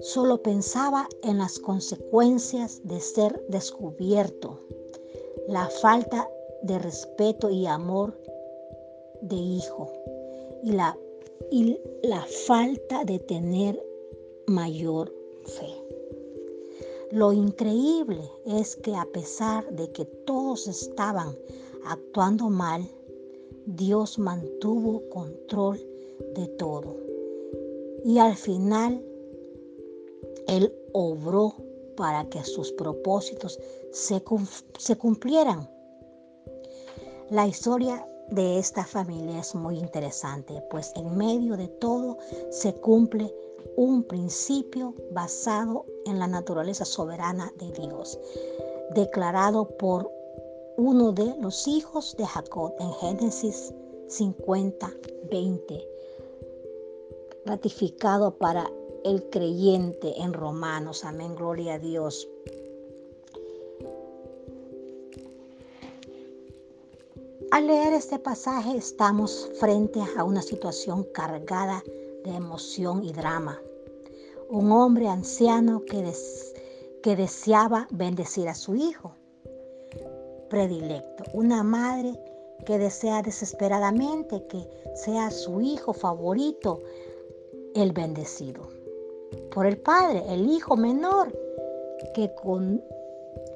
solo 0.00 0.42
pensaba 0.42 1.08
en 1.22 1.38
las 1.38 1.58
consecuencias 1.58 2.80
de 2.84 3.00
ser 3.00 3.44
descubierto, 3.48 4.60
la 5.48 5.68
falta 5.68 6.28
de 6.62 6.78
respeto 6.78 7.50
y 7.50 7.66
amor 7.66 8.18
de 9.20 9.36
hijo 9.36 9.92
y 10.62 10.72
la, 10.72 10.96
y 11.50 11.78
la 12.02 12.24
falta 12.46 13.04
de 13.04 13.18
tener 13.18 13.80
mayor 14.46 15.12
fe. 15.44 15.82
Lo 17.10 17.32
increíble 17.32 18.22
es 18.46 18.76
que 18.76 18.96
a 18.96 19.04
pesar 19.04 19.70
de 19.72 19.92
que 19.92 20.04
todos 20.04 20.66
estaban 20.66 21.36
actuando 21.84 22.48
mal, 22.48 22.88
Dios 23.66 24.18
mantuvo 24.18 25.08
control 25.10 25.80
de 26.34 26.46
todo. 26.58 26.96
Y 28.04 28.18
al 28.18 28.36
final, 28.36 29.04
Él 30.48 30.74
obró 30.92 31.54
para 31.96 32.28
que 32.28 32.42
sus 32.44 32.72
propósitos 32.72 33.58
se, 33.90 34.22
cumplieran. 34.98 35.68
La 37.30 37.46
historia 37.46 38.06
de 38.30 38.58
esta 38.58 38.84
familia 38.84 39.40
es 39.40 39.54
muy 39.54 39.78
interesante, 39.78 40.62
pues 40.70 40.92
en 40.96 41.16
medio 41.16 41.56
de 41.56 41.68
todo 41.68 42.18
se 42.50 42.74
cumple 42.74 43.32
un 43.76 44.02
principio 44.04 44.94
basado 45.12 45.86
en 46.06 46.18
la 46.18 46.26
naturaleza 46.26 46.84
soberana 46.84 47.52
de 47.58 47.70
Dios, 47.72 48.18
declarado 48.94 49.68
por 49.76 50.10
uno 50.84 51.12
de 51.12 51.36
los 51.40 51.68
hijos 51.68 52.16
de 52.18 52.26
Jacob 52.26 52.74
en 52.80 52.92
Génesis 52.94 53.72
50, 54.08 54.92
20, 55.30 55.88
ratificado 57.46 58.36
para 58.36 58.68
el 59.04 59.22
creyente 59.30 60.20
en 60.20 60.32
Romanos. 60.32 61.04
Amén, 61.04 61.36
gloria 61.36 61.74
a 61.74 61.78
Dios. 61.78 62.28
Al 67.52 67.68
leer 67.68 67.92
este 67.92 68.18
pasaje 68.18 68.76
estamos 68.76 69.50
frente 69.60 70.00
a 70.16 70.24
una 70.24 70.42
situación 70.42 71.04
cargada 71.14 71.80
de 72.24 72.34
emoción 72.34 73.04
y 73.04 73.12
drama. 73.12 73.56
Un 74.50 74.72
hombre 74.72 75.06
anciano 75.06 75.84
que, 75.84 76.12
que 77.04 77.14
deseaba 77.14 77.86
bendecir 77.92 78.48
a 78.48 78.56
su 78.56 78.74
hijo 78.74 79.14
predilecto, 80.52 81.24
una 81.32 81.62
madre 81.62 82.12
que 82.66 82.76
desea 82.76 83.22
desesperadamente 83.22 84.46
que 84.48 84.68
sea 84.94 85.30
su 85.30 85.62
hijo 85.62 85.94
favorito 85.94 86.78
el 87.74 87.92
bendecido. 87.92 88.60
Por 89.54 89.66
el 89.66 89.78
padre, 89.78 90.22
el 90.28 90.50
hijo 90.50 90.76
menor 90.76 91.32
que, 92.14 92.30
con, 92.34 92.84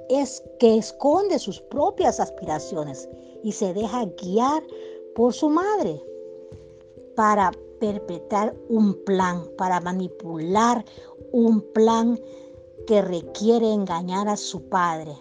es, 0.08 0.42
que 0.58 0.78
esconde 0.78 1.38
sus 1.38 1.60
propias 1.60 2.18
aspiraciones 2.18 3.06
y 3.42 3.52
se 3.52 3.74
deja 3.74 4.06
guiar 4.22 4.62
por 5.14 5.34
su 5.34 5.50
madre 5.50 6.02
para 7.14 7.52
perpetrar 7.78 8.56
un 8.70 8.94
plan, 9.04 9.44
para 9.58 9.80
manipular 9.80 10.82
un 11.32 11.60
plan 11.74 12.18
que 12.86 13.02
requiere 13.02 13.70
engañar 13.70 14.28
a 14.28 14.36
su 14.38 14.66
padre 14.70 15.12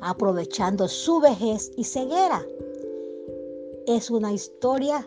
aprovechando 0.00 0.88
su 0.88 1.20
vejez 1.20 1.70
y 1.76 1.84
ceguera. 1.84 2.46
Es 3.86 4.10
una 4.10 4.32
historia 4.32 5.06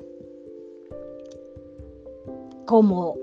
como 2.66 3.16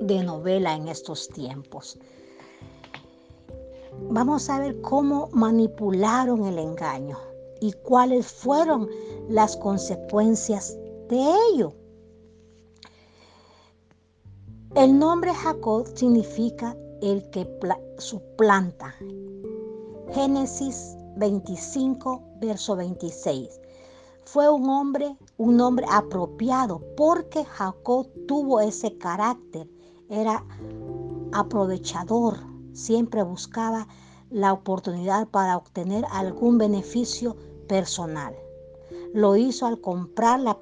de 0.00 0.22
novela 0.22 0.74
en 0.74 0.88
estos 0.88 1.28
tiempos. 1.28 1.98
Vamos 4.10 4.48
a 4.48 4.60
ver 4.60 4.80
cómo 4.80 5.28
manipularon 5.32 6.44
el 6.44 6.58
engaño 6.58 7.18
y 7.60 7.72
cuáles 7.72 8.26
fueron 8.26 8.88
las 9.28 9.56
consecuencias 9.56 10.76
de 11.08 11.24
ello. 11.52 11.72
El 14.76 14.98
nombre 14.98 15.32
Jacob 15.34 15.86
significa 15.94 16.76
el 17.02 17.28
que 17.30 17.48
suplanta. 17.98 18.94
Génesis 20.12 20.97
25, 21.18 22.22
verso 22.40 22.76
26. 22.76 23.60
Fue 24.24 24.48
un 24.48 24.68
hombre, 24.68 25.16
un 25.36 25.60
hombre 25.60 25.86
apropiado 25.90 26.80
porque 26.96 27.44
Jacob 27.44 28.08
tuvo 28.26 28.60
ese 28.60 28.96
carácter. 28.98 29.68
Era 30.08 30.44
aprovechador, 31.32 32.38
siempre 32.72 33.22
buscaba 33.22 33.88
la 34.30 34.52
oportunidad 34.52 35.28
para 35.28 35.56
obtener 35.56 36.04
algún 36.10 36.58
beneficio 36.58 37.36
personal. 37.66 38.34
Lo 39.14 39.36
hizo 39.36 39.66
al 39.66 39.80
comprar 39.80 40.40
la 40.40 40.58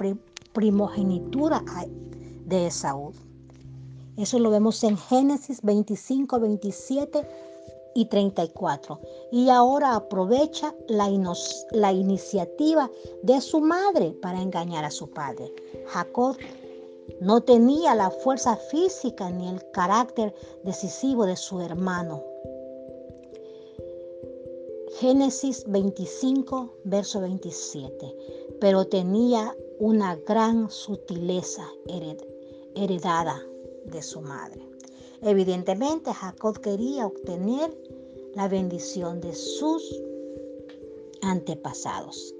primogenitura 0.52 1.62
de 2.44 2.68
Esaú. 2.68 3.12
Eso 4.16 4.38
lo 4.38 4.50
vemos 4.50 4.82
en 4.84 4.96
Génesis 4.96 5.60
25, 5.62 6.40
27 6.40 7.28
y 7.96 8.04
34. 8.04 9.00
Y 9.32 9.48
ahora 9.48 9.96
aprovecha 9.96 10.74
la, 10.86 11.10
la 11.70 11.92
iniciativa 11.92 12.90
de 13.22 13.40
su 13.40 13.60
madre 13.60 14.12
para 14.20 14.42
engañar 14.42 14.84
a 14.84 14.90
su 14.90 15.08
padre. 15.08 15.52
Jacob 15.86 16.36
no 17.20 17.40
tenía 17.40 17.94
la 17.94 18.10
fuerza 18.10 18.56
física 18.56 19.30
ni 19.30 19.48
el 19.48 19.70
carácter 19.70 20.34
decisivo 20.62 21.24
de 21.24 21.36
su 21.36 21.60
hermano. 21.60 22.22
Génesis 24.98 25.64
25, 25.66 26.74
verso 26.84 27.20
27. 27.22 28.14
Pero 28.60 28.86
tenía 28.86 29.56
una 29.78 30.16
gran 30.16 30.70
sutileza 30.70 31.66
heredada 32.74 33.42
de 33.84 34.02
su 34.02 34.20
madre. 34.20 34.75
Evidentemente 35.26 36.12
Jacob 36.12 36.60
quería 36.60 37.04
obtener 37.04 37.76
la 38.36 38.46
bendición 38.46 39.20
de 39.20 39.34
sus 39.34 40.00
antepasados. 41.20 42.32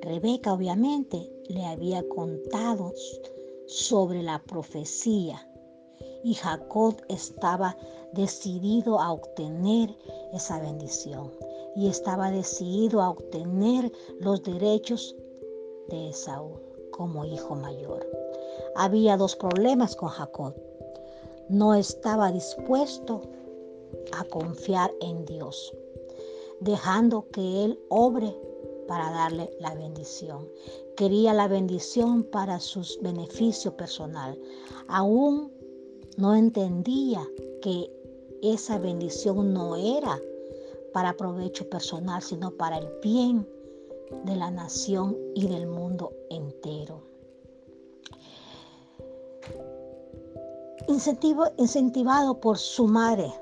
Rebeca 0.00 0.52
obviamente 0.52 1.30
le 1.48 1.64
había 1.64 2.02
contado 2.08 2.94
sobre 3.66 4.24
la 4.24 4.42
profecía 4.42 5.48
y 6.24 6.34
Jacob 6.34 6.96
estaba 7.08 7.76
decidido 8.12 8.98
a 8.98 9.12
obtener 9.12 9.96
esa 10.32 10.58
bendición 10.58 11.30
y 11.76 11.86
estaba 11.86 12.32
decidido 12.32 13.02
a 13.02 13.10
obtener 13.10 13.92
los 14.18 14.42
derechos 14.42 15.14
de 15.90 16.08
Esaú 16.08 16.58
como 16.90 17.24
hijo 17.24 17.54
mayor. 17.54 18.04
Había 18.74 19.16
dos 19.16 19.36
problemas 19.36 19.94
con 19.94 20.08
Jacob. 20.08 20.54
No 21.48 21.74
estaba 21.74 22.32
dispuesto 22.32 23.22
a 24.12 24.24
confiar 24.24 24.92
en 25.00 25.24
Dios, 25.24 25.74
dejando 26.60 27.28
que 27.30 27.64
Él 27.64 27.80
obre 27.88 28.34
para 28.86 29.10
darle 29.10 29.50
la 29.60 29.74
bendición. 29.74 30.48
Quería 30.96 31.32
la 31.32 31.48
bendición 31.48 32.24
para 32.24 32.60
su 32.60 32.82
beneficio 33.00 33.76
personal. 33.76 34.38
Aún 34.88 35.52
no 36.16 36.34
entendía 36.34 37.26
que 37.60 37.90
esa 38.42 38.78
bendición 38.78 39.54
no 39.54 39.76
era 39.76 40.20
para 40.92 41.16
provecho 41.16 41.68
personal, 41.70 42.22
sino 42.22 42.50
para 42.50 42.78
el 42.78 42.88
bien 43.02 43.48
de 44.24 44.36
la 44.36 44.50
nación 44.50 45.16
y 45.34 45.46
del 45.46 45.66
mundo 45.66 46.12
entero. 46.28 47.11
Incentivado 50.88 52.40
por 52.40 52.58
su 52.58 52.86
madre, 52.86 53.32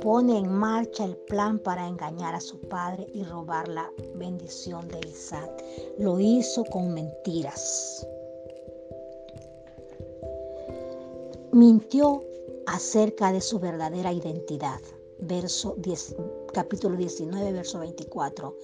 pone 0.00 0.38
en 0.38 0.52
marcha 0.52 1.04
el 1.04 1.16
plan 1.16 1.58
para 1.58 1.88
engañar 1.88 2.34
a 2.34 2.40
su 2.40 2.60
padre 2.60 3.06
y 3.14 3.22
robar 3.24 3.68
la 3.68 3.90
bendición 4.16 4.86
de 4.88 5.00
Isaac. 5.08 5.50
Lo 5.98 6.20
hizo 6.20 6.64
con 6.64 6.92
mentiras. 6.92 8.06
Mintió 11.52 12.22
acerca 12.66 13.32
de 13.32 13.40
su 13.40 13.58
verdadera 13.58 14.12
identidad. 14.12 14.80
Verso 15.20 15.74
10, 15.78 16.16
capítulo 16.52 16.96
19, 16.96 17.52
verso 17.52 17.78
24. 17.78 18.54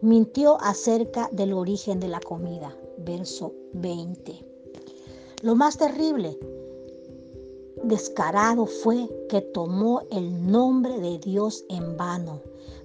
Mintió 0.00 0.56
acerca 0.60 1.28
del 1.30 1.52
origen 1.52 2.00
de 2.00 2.08
la 2.08 2.20
comida. 2.20 2.76
Verso 2.96 3.52
20. 3.74 4.44
Lo 5.42 5.54
más 5.54 5.76
terrible 5.76 6.36
descarado 7.84 8.66
fue 8.66 9.08
que 9.28 9.40
tomó 9.40 10.02
el 10.10 10.46
nombre 10.50 10.98
de 11.00 11.18
Dios 11.18 11.64
en 11.68 11.96
vano 11.96 12.40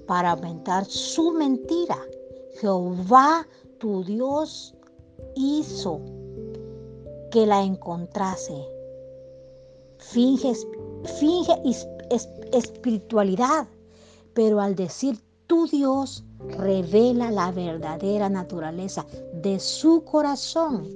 para 0.08 0.32
aumentar 0.32 0.86
su 0.86 1.32
mentira. 1.32 1.97
Jehová 2.60 3.47
tu 3.79 4.03
Dios 4.03 4.73
hizo 5.36 5.99
que 7.32 7.45
la 7.45 7.63
encontrase. 7.63 8.65
Finge, 9.97 10.53
finge 11.19 11.53
espiritualidad, 12.51 13.67
pero 14.34 14.60
al 14.62 14.75
decir 14.75 15.19
tu 15.47 15.67
Dios 15.67 16.23
revela 16.58 17.32
la 17.32 17.51
verdadera 17.51 18.29
naturaleza 18.29 19.06
de 19.34 19.60
su 19.60 20.03
corazón, 20.03 20.88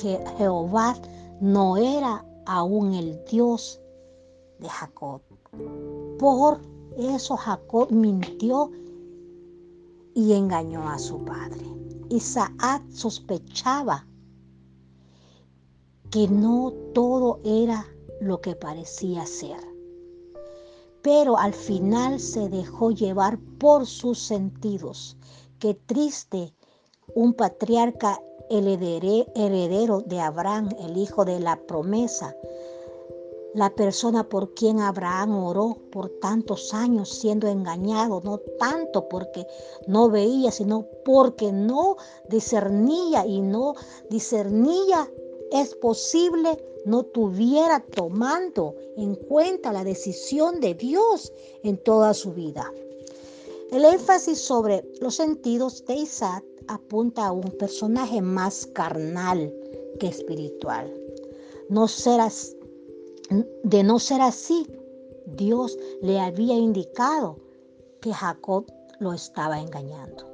que 0.00 0.18
Jehová 0.38 0.96
no 1.40 1.76
era 1.76 2.24
aún 2.46 2.94
el 2.94 3.24
Dios 3.24 3.80
de 4.58 4.68
Jacob. 4.68 5.20
Por 6.18 6.60
eso 6.96 7.36
Jacob 7.36 7.90
mintió 7.90 8.70
y 10.14 10.32
engañó 10.32 10.88
a 10.88 10.98
su 10.98 11.24
padre. 11.24 11.64
Isaac 12.10 12.82
sospechaba 12.90 14.06
que 16.10 16.28
no 16.28 16.72
todo 16.92 17.40
era 17.44 17.86
lo 18.20 18.40
que 18.40 18.54
parecía 18.54 19.26
ser. 19.26 19.58
Pero 21.02 21.36
al 21.36 21.52
final 21.52 22.20
se 22.20 22.48
dejó 22.48 22.92
llevar 22.92 23.38
por 23.58 23.86
sus 23.86 24.18
sentidos. 24.18 25.16
Qué 25.58 25.74
triste 25.74 26.54
un 27.14 27.34
patriarca 27.34 28.20
el 28.50 28.68
heredero 28.68 30.00
de 30.00 30.20
Abraham, 30.20 30.70
el 30.80 30.96
hijo 30.96 31.24
de 31.24 31.40
la 31.40 31.56
promesa, 31.56 32.36
la 33.54 33.70
persona 33.70 34.28
por 34.28 34.52
quien 34.54 34.80
Abraham 34.80 35.44
oró 35.44 35.78
por 35.92 36.08
tantos 36.20 36.74
años 36.74 37.08
siendo 37.08 37.46
engañado, 37.46 38.20
no 38.24 38.38
tanto 38.58 39.08
porque 39.08 39.46
no 39.86 40.10
veía, 40.10 40.50
sino 40.50 40.86
porque 41.04 41.52
no 41.52 41.96
discernía 42.28 43.24
y 43.26 43.40
no 43.40 43.74
discernía, 44.10 45.08
es 45.52 45.74
posible 45.76 46.58
no 46.84 47.04
tuviera 47.04 47.80
tomando 47.80 48.74
en 48.96 49.14
cuenta 49.14 49.72
la 49.72 49.84
decisión 49.84 50.60
de 50.60 50.74
Dios 50.74 51.32
en 51.62 51.78
toda 51.78 52.14
su 52.14 52.32
vida. 52.32 52.72
El 53.70 53.84
énfasis 53.84 54.38
sobre 54.40 54.84
los 55.00 55.14
sentidos 55.14 55.84
de 55.86 55.94
Isaac 55.94 56.44
apunta 56.68 57.26
a 57.26 57.32
un 57.32 57.50
personaje 57.58 58.20
más 58.20 58.66
carnal 58.66 59.52
que 59.98 60.08
espiritual. 60.08 60.92
No 61.68 61.86
de 63.62 63.82
no 63.82 63.98
ser 63.98 64.20
así, 64.20 64.66
Dios 65.26 65.78
le 66.02 66.20
había 66.20 66.54
indicado 66.54 67.38
que 68.00 68.12
Jacob 68.12 68.66
lo 68.98 69.12
estaba 69.12 69.58
engañando. 69.60 70.28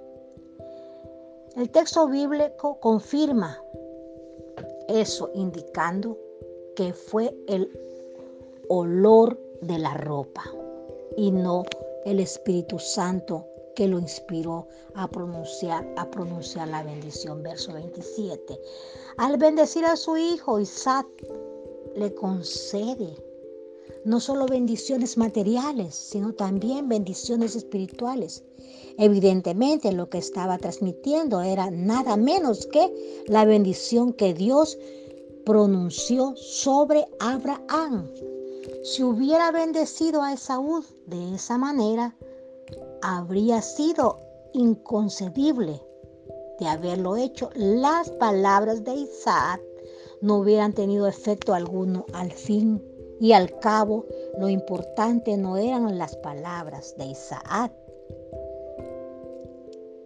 El 1.57 1.71
texto 1.71 2.09
bíblico 2.09 2.79
confirma 2.81 3.61
eso, 4.89 5.31
indicando 5.35 6.19
que 6.75 6.93
fue 6.93 7.35
el 7.47 7.71
olor 8.69 9.39
de 9.63 9.79
la 9.79 9.95
ropa 9.95 10.45
y 11.17 11.31
no 11.31 11.65
el 12.05 12.21
Espíritu 12.21 12.79
Santo 12.79 13.47
que 13.75 13.89
lo 13.89 13.99
inspiró 13.99 14.69
a 14.95 15.09
pronunciar, 15.09 15.87
la 16.67 16.83
bendición. 16.83 17.43
Verso 17.43 17.73
27. 17.73 18.61
Al 19.19 19.37
bendecir 19.37 19.85
a 19.85 19.97
su 19.97 20.17
hijo, 20.17 20.61
Isaac 20.61 21.07
le 21.97 22.15
concede 22.15 23.17
no 24.05 24.19
solo 24.21 24.47
bendiciones 24.47 25.19
materiales, 25.19 25.95
sino 25.95 26.33
también 26.33 26.89
bendiciones 26.89 27.55
espirituales. 27.55 28.45
Evidentemente 28.97 29.93
lo 29.93 30.09
que 30.09 30.19
estaba 30.19 30.59
transmitiendo 30.59 31.43
era 31.43 31.71
nada 31.71 32.17
menos 32.17 32.67
que 32.67 33.25
la 33.27 33.45
bendición 33.45 34.13
que 34.13 34.33
Dios 34.35 34.79
pronunció 35.45 36.35
sobre 36.37 37.07
Abraham. 37.19 38.09
Si 38.83 39.03
hubiera 39.03 39.51
bendecido 39.51 40.23
a 40.23 40.33
Esaú 40.33 40.85
de 41.07 41.35
esa 41.35 41.59
manera, 41.59 42.17
habría 43.03 43.63
sido 43.63 44.19
inconcebible 44.53 45.81
de 46.59 46.67
haberlo 46.67 47.17
hecho. 47.17 47.51
Las 47.55 48.11
palabras 48.11 48.85
de 48.85 48.95
Isaac 48.95 49.61
no 50.21 50.39
hubieran 50.39 50.73
tenido 50.73 51.07
efecto 51.07 51.55
alguno 51.55 52.05
al 52.13 52.31
fin 52.31 52.83
y 53.21 53.33
al 53.33 53.59
cabo 53.59 54.07
lo 54.39 54.49
importante 54.49 55.37
no 55.37 55.57
eran 55.57 55.99
las 55.99 56.17
palabras 56.17 56.95
de 56.97 57.07
Isaac. 57.07 57.73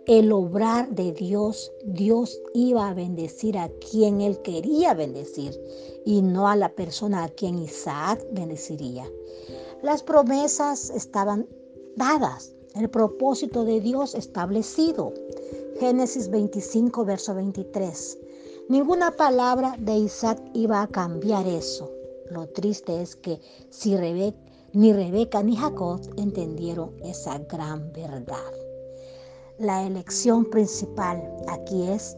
El 0.06 0.32
obrar 0.32 0.90
de 0.90 1.12
Dios, 1.12 1.72
Dios 1.82 2.38
iba 2.52 2.88
a 2.88 2.94
bendecir 2.94 3.56
a 3.56 3.70
quien 3.70 4.20
él 4.20 4.42
quería 4.42 4.92
bendecir 4.92 5.58
y 6.04 6.20
no 6.20 6.46
a 6.46 6.56
la 6.56 6.74
persona 6.74 7.24
a 7.24 7.28
quien 7.30 7.58
Isaac 7.58 8.22
bendeciría. 8.32 9.10
Las 9.82 10.02
promesas 10.02 10.90
estaban 10.90 11.48
dadas, 11.96 12.54
el 12.74 12.90
propósito 12.90 13.64
de 13.64 13.80
Dios 13.80 14.14
establecido. 14.14 15.12
Génesis 15.78 16.28
25, 16.28 17.04
verso 17.04 17.34
23. 17.34 18.18
Ninguna 18.68 19.10
palabra 19.10 19.76
de 19.78 19.96
Isaac 19.96 20.42
iba 20.54 20.82
a 20.82 20.88
cambiar 20.88 21.46
eso. 21.46 21.90
Lo 22.30 22.46
triste 22.48 23.02
es 23.02 23.16
que 23.16 23.40
si 23.70 23.96
ni 24.72 24.92
Rebeca 24.92 25.42
ni 25.42 25.56
Jacob 25.56 26.00
entendieron 26.16 26.94
esa 27.04 27.38
gran 27.38 27.92
verdad. 27.92 28.52
La 29.58 29.86
elección 29.86 30.46
principal 30.50 31.22
aquí 31.46 31.88
es 31.88 32.16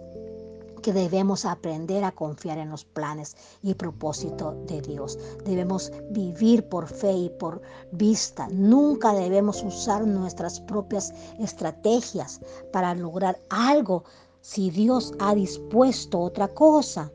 que 0.83 0.93
debemos 0.93 1.45
aprender 1.45 2.05
a 2.05 2.13
confiar 2.13 2.59
en 2.59 2.71
los 2.71 2.85
planes 2.85 3.37
y 3.63 3.75
propósitos 3.75 4.55
de 4.67 4.81
Dios. 4.83 5.19
Debemos 5.45 5.93
vivir 6.11 6.69
por 6.69 6.87
fe 6.87 7.13
y 7.13 7.31
por 7.31 7.63
vista. 7.93 8.49
Nunca 8.51 9.13
debemos 9.15 9.63
usar 9.63 10.07
nuestras 10.07 10.61
propias 10.61 11.13
estrategias 11.39 12.41
para 12.73 12.95
lograr 12.95 13.39
algo 13.51 14.05
si 14.41 14.71
Dios 14.71 15.13
ha 15.19 15.35
dispuesto 15.35 16.21
otra 16.21 16.49
cosa. 16.49 17.11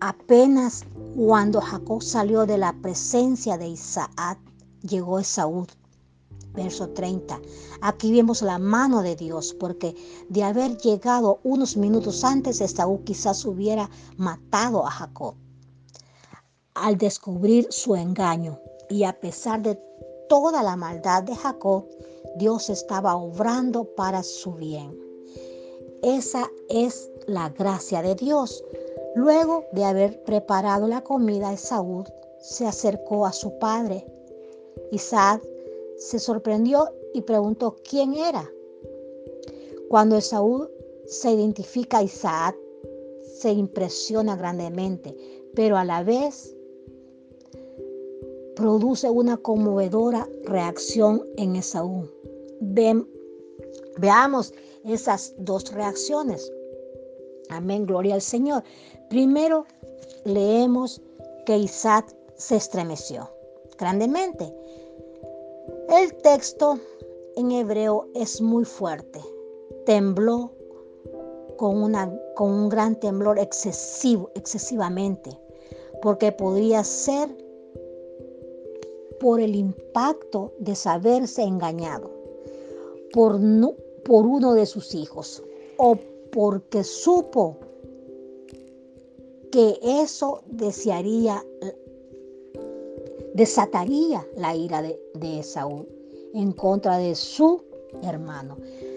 Apenas 0.00 0.84
cuando 1.16 1.60
Jacob 1.60 2.02
salió 2.02 2.46
de 2.46 2.58
la 2.58 2.74
presencia 2.80 3.58
de 3.58 3.68
Isaac, 3.68 4.38
llegó 4.82 5.18
Esaú 5.18 5.66
verso 6.56 6.88
30. 6.88 7.40
Aquí 7.82 8.12
vemos 8.12 8.42
la 8.42 8.58
mano 8.58 9.02
de 9.02 9.14
Dios, 9.14 9.54
porque 9.54 9.94
de 10.28 10.42
haber 10.42 10.76
llegado 10.78 11.38
unos 11.44 11.76
minutos 11.76 12.24
antes, 12.24 12.60
Esaú 12.60 13.04
quizás 13.04 13.44
hubiera 13.44 13.88
matado 14.16 14.84
a 14.86 14.90
Jacob. 14.90 15.34
Al 16.74 16.98
descubrir 16.98 17.68
su 17.70 17.94
engaño 17.94 18.58
y 18.90 19.04
a 19.04 19.18
pesar 19.20 19.62
de 19.62 19.78
toda 20.28 20.62
la 20.62 20.76
maldad 20.76 21.22
de 21.22 21.36
Jacob, 21.36 21.86
Dios 22.36 22.68
estaba 22.70 23.14
obrando 23.16 23.84
para 23.94 24.22
su 24.22 24.52
bien. 24.54 24.98
Esa 26.02 26.50
es 26.68 27.10
la 27.26 27.48
gracia 27.50 28.02
de 28.02 28.14
Dios. 28.14 28.62
Luego 29.14 29.64
de 29.72 29.84
haber 29.84 30.22
preparado 30.24 30.86
la 30.86 31.02
comida, 31.02 31.52
Esaú 31.52 32.04
se 32.40 32.66
acercó 32.66 33.26
a 33.26 33.32
su 33.32 33.58
padre. 33.58 34.06
Isaac 34.92 35.42
se 35.96 36.18
sorprendió 36.18 36.88
y 37.14 37.22
preguntó 37.22 37.76
quién 37.88 38.14
era. 38.14 38.50
Cuando 39.88 40.16
Esaú 40.16 40.68
se 41.06 41.32
identifica 41.32 41.98
a 41.98 42.02
Isaac, 42.02 42.56
se 43.22 43.50
impresiona 43.52 44.36
grandemente, 44.36 45.14
pero 45.54 45.76
a 45.76 45.84
la 45.84 46.02
vez 46.02 46.56
produce 48.56 49.08
una 49.10 49.36
conmovedora 49.36 50.28
reacción 50.44 51.26
en 51.36 51.56
Esaú. 51.56 52.08
veamos 53.98 54.52
esas 54.84 55.34
dos 55.38 55.72
reacciones. 55.72 56.50
Amén, 57.48 57.86
gloria 57.86 58.14
al 58.14 58.22
Señor. 58.22 58.64
Primero 59.08 59.66
leemos 60.24 61.00
que 61.44 61.58
Isaac 61.58 62.14
se 62.36 62.56
estremeció 62.56 63.30
grandemente. 63.78 64.52
El 65.88 66.12
texto 66.16 66.80
en 67.36 67.52
hebreo 67.52 68.08
es 68.14 68.40
muy 68.40 68.64
fuerte. 68.64 69.20
Tembló 69.84 70.50
con, 71.56 71.80
una, 71.80 72.12
con 72.34 72.50
un 72.50 72.68
gran 72.68 72.98
temblor 72.98 73.38
excesivo, 73.38 74.30
excesivamente, 74.34 75.30
porque 76.02 76.32
podría 76.32 76.82
ser 76.82 77.28
por 79.20 79.40
el 79.40 79.54
impacto 79.54 80.52
de 80.58 80.74
saberse 80.74 81.42
engañado 81.42 82.10
por, 83.12 83.38
por 84.04 84.26
uno 84.26 84.54
de 84.54 84.66
sus 84.66 84.94
hijos 84.94 85.42
o 85.76 85.96
porque 86.32 86.82
supo 86.82 87.56
que 89.52 89.78
eso 89.82 90.42
desearía 90.46 91.44
desataría 93.36 94.26
la 94.34 94.56
ira 94.56 94.80
de, 94.80 94.98
de 95.14 95.40
Esaú 95.40 95.86
en 96.32 96.52
contra 96.52 96.96
de 96.96 97.14
su 97.14 97.62
hermano. 98.02 98.56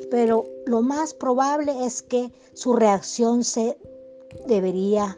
Pero 0.10 0.46
lo 0.66 0.82
más 0.82 1.14
probable 1.14 1.86
es 1.86 2.02
que 2.02 2.32
su 2.54 2.74
reacción 2.74 3.44
se 3.44 3.78
debería 4.48 5.18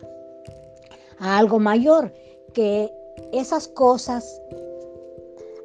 a 1.20 1.38
algo 1.38 1.60
mayor, 1.60 2.12
que 2.54 2.92
esas 3.32 3.68
cosas, 3.68 4.42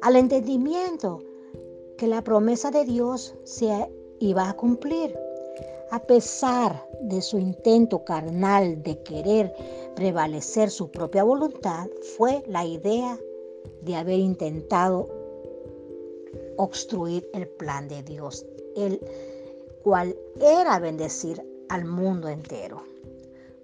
al 0.01 0.15
entendimiento 0.15 1.19
que 1.97 2.05
la 2.05 2.23
promesa 2.23 2.69
de 2.69 2.85
Dios 2.85 3.33
se 3.43 3.69
iba 4.19 4.49
a 4.49 4.53
cumplir. 4.53 5.17
A 5.89 5.99
pesar 5.99 6.85
de 7.01 7.21
su 7.21 7.39
intento 7.39 8.03
carnal 8.03 8.83
de 8.83 9.01
querer 9.03 9.53
prevalecer 9.95 10.69
su 10.69 10.91
propia 10.91 11.23
voluntad, 11.23 11.87
fue 12.17 12.43
la 12.45 12.65
idea 12.65 13.17
de 13.87 13.95
haber 13.95 14.19
intentado 14.19 15.09
obstruir 16.57 17.27
el 17.33 17.47
plan 17.47 17.87
de 17.87 18.03
Dios, 18.03 18.45
el 18.75 18.99
cual 19.81 20.15
era 20.41 20.77
bendecir 20.77 21.41
al 21.69 21.85
mundo 21.85 22.27
entero 22.27 22.83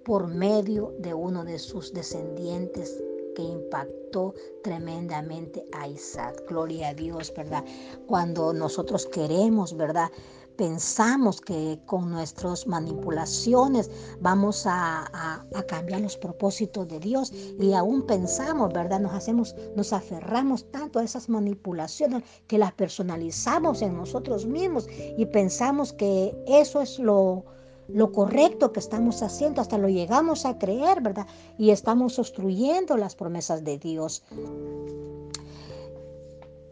por 0.04 0.26
medio 0.26 0.94
de 0.98 1.12
uno 1.12 1.44
de 1.44 1.58
sus 1.58 1.92
descendientes 1.92 3.02
que 3.36 3.42
impactó 3.42 4.34
tremendamente 4.62 5.64
a 5.72 5.88
Isaac. 5.88 6.42
Gloria 6.48 6.88
a 6.88 6.94
Dios, 6.94 7.32
¿verdad? 7.36 7.64
Cuando 8.06 8.52
nosotros 8.52 9.06
queremos, 9.06 9.76
¿verdad? 9.76 10.10
Pensamos 10.56 11.40
que 11.40 11.80
con 11.86 12.10
nuestras 12.10 12.66
manipulaciones 12.66 13.90
vamos 14.20 14.64
a, 14.66 15.44
cambiar 15.68 16.00
los 16.00 16.16
propósitos 16.16 16.88
de 16.88 17.00
Dios 17.00 17.32
y 17.32 17.72
aún 17.72 18.02
pensamos, 18.06 18.72
¿verdad? 18.72 19.00
Nos 19.00 19.12
hacemos, 19.12 19.54
nos 19.76 19.92
aferramos 19.92 20.70
tanto 20.70 20.98
a 20.98 21.04
esas 21.04 21.28
manipulaciones 21.28 22.22
que 22.46 22.58
las 22.58 22.72
personalizamos 22.72 23.82
en 23.82 23.96
nosotros 23.96 24.46
mismos 24.46 24.86
y 25.16 25.26
pensamos 25.26 25.92
que 25.92 26.36
eso 26.46 26.80
es 26.80 26.98
lo, 26.98 27.44
lo 27.88 28.12
correcto 28.12 28.72
que 28.72 28.80
estamos 28.80 29.22
haciendo, 29.22 29.60
hasta 29.60 29.78
lo 29.78 29.88
llegamos 29.88 30.46
a 30.46 30.58
creer, 30.58 31.00
¿verdad? 31.00 31.26
Y 31.58 31.70
estamos 31.70 32.18
obstruyendo 32.18 32.96
las 32.96 33.14
promesas 33.14 33.64
de 33.64 33.78
Dios. 33.78 34.22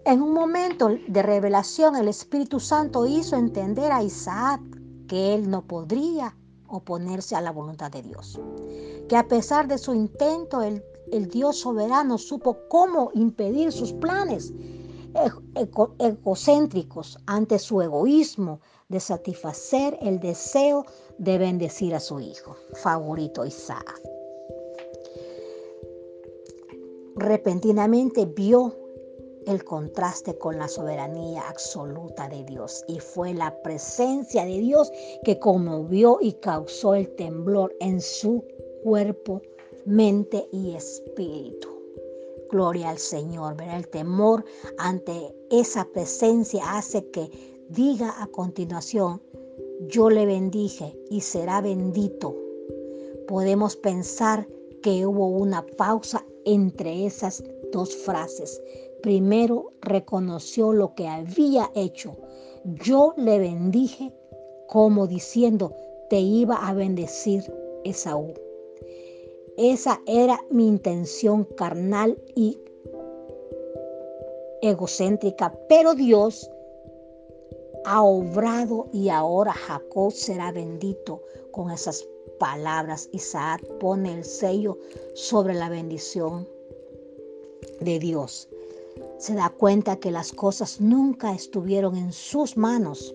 En 0.04 0.20
un 0.20 0.32
momento 0.34 0.90
de 1.06 1.22
revelación, 1.22 1.94
el 1.94 2.08
Espíritu 2.08 2.58
Santo 2.58 3.06
hizo 3.06 3.36
entender 3.36 3.92
a 3.92 4.02
Isaac 4.02 4.60
que 5.06 5.34
él 5.34 5.48
no 5.48 5.64
podría 5.64 6.36
oponerse 6.66 7.36
a 7.36 7.40
la 7.40 7.52
voluntad 7.52 7.92
de 7.92 8.02
Dios. 8.02 8.40
Que 9.08 9.16
a 9.16 9.28
pesar 9.28 9.68
de 9.68 9.78
su 9.78 9.94
intento, 9.94 10.60
el, 10.62 10.82
Dios 11.28 11.58
soberano 11.58 12.18
supo 12.18 12.56
cómo 12.68 13.10
impedir 13.14 13.70
sus 13.70 13.92
planes 13.92 14.52
egocéntricos 16.00 17.18
ante 17.26 17.58
su 17.58 17.80
egoísmo 17.82 18.60
de 18.88 18.98
satisfacer 18.98 19.98
el 20.00 20.18
deseo 20.18 20.84
de 21.18 21.38
bendecir 21.38 21.94
a 21.94 22.00
su 22.00 22.18
hijo 22.18 22.56
favorito 22.72 23.44
Isaac. 23.44 24.00
Repentinamente 27.14 28.24
vio 28.24 28.81
el 29.46 29.64
contraste 29.64 30.36
con 30.38 30.58
la 30.58 30.68
soberanía 30.68 31.48
absoluta 31.48 32.28
de 32.28 32.44
Dios. 32.44 32.84
Y 32.88 32.98
fue 33.00 33.34
la 33.34 33.62
presencia 33.62 34.44
de 34.44 34.58
Dios 34.58 34.90
que 35.24 35.38
conmovió 35.38 36.18
y 36.20 36.32
causó 36.34 36.94
el 36.94 37.08
temblor 37.16 37.74
en 37.80 38.00
su 38.00 38.44
cuerpo, 38.82 39.40
mente 39.84 40.48
y 40.52 40.74
espíritu. 40.74 41.68
Gloria 42.50 42.90
al 42.90 42.98
Señor. 42.98 43.56
Ver 43.56 43.70
el 43.70 43.88
temor 43.88 44.44
ante 44.78 45.34
esa 45.50 45.84
presencia 45.86 46.76
hace 46.76 47.10
que 47.10 47.30
diga 47.70 48.22
a 48.22 48.26
continuación, 48.26 49.22
yo 49.88 50.10
le 50.10 50.26
bendije 50.26 50.96
y 51.10 51.22
será 51.22 51.60
bendito. 51.60 52.36
Podemos 53.26 53.76
pensar 53.76 54.46
que 54.82 55.06
hubo 55.06 55.28
una 55.28 55.64
pausa 55.78 56.24
entre 56.44 57.06
esas 57.06 57.42
dos 57.72 57.96
frases, 57.96 58.60
primero 59.02 59.72
reconoció 59.82 60.72
lo 60.72 60.94
que 60.94 61.08
había 61.08 61.70
hecho. 61.74 62.16
Yo 62.64 63.12
le 63.16 63.38
bendije 63.38 64.12
como 64.68 65.06
diciendo, 65.06 65.74
te 66.08 66.20
iba 66.20 66.56
a 66.56 66.72
bendecir 66.72 67.42
Esaú. 67.84 68.32
Esa 69.58 70.00
era 70.06 70.40
mi 70.50 70.66
intención 70.66 71.44
carnal 71.44 72.16
y 72.34 72.58
egocéntrica, 74.62 75.52
pero 75.68 75.94
Dios 75.94 76.50
ha 77.84 78.02
obrado 78.02 78.88
y 78.92 79.08
ahora 79.08 79.52
Jacob 79.52 80.12
será 80.12 80.52
bendito 80.52 81.20
con 81.50 81.70
esas 81.70 82.06
palabras. 82.38 83.08
Isaac 83.12 83.62
pone 83.78 84.14
el 84.14 84.24
sello 84.24 84.78
sobre 85.14 85.54
la 85.54 85.68
bendición 85.68 86.48
de 87.80 87.98
Dios 87.98 88.48
se 89.22 89.34
da 89.34 89.50
cuenta 89.50 90.00
que 90.00 90.10
las 90.10 90.32
cosas 90.32 90.80
nunca 90.80 91.32
estuvieron 91.32 91.94
en 91.94 92.12
sus 92.12 92.56
manos, 92.56 93.14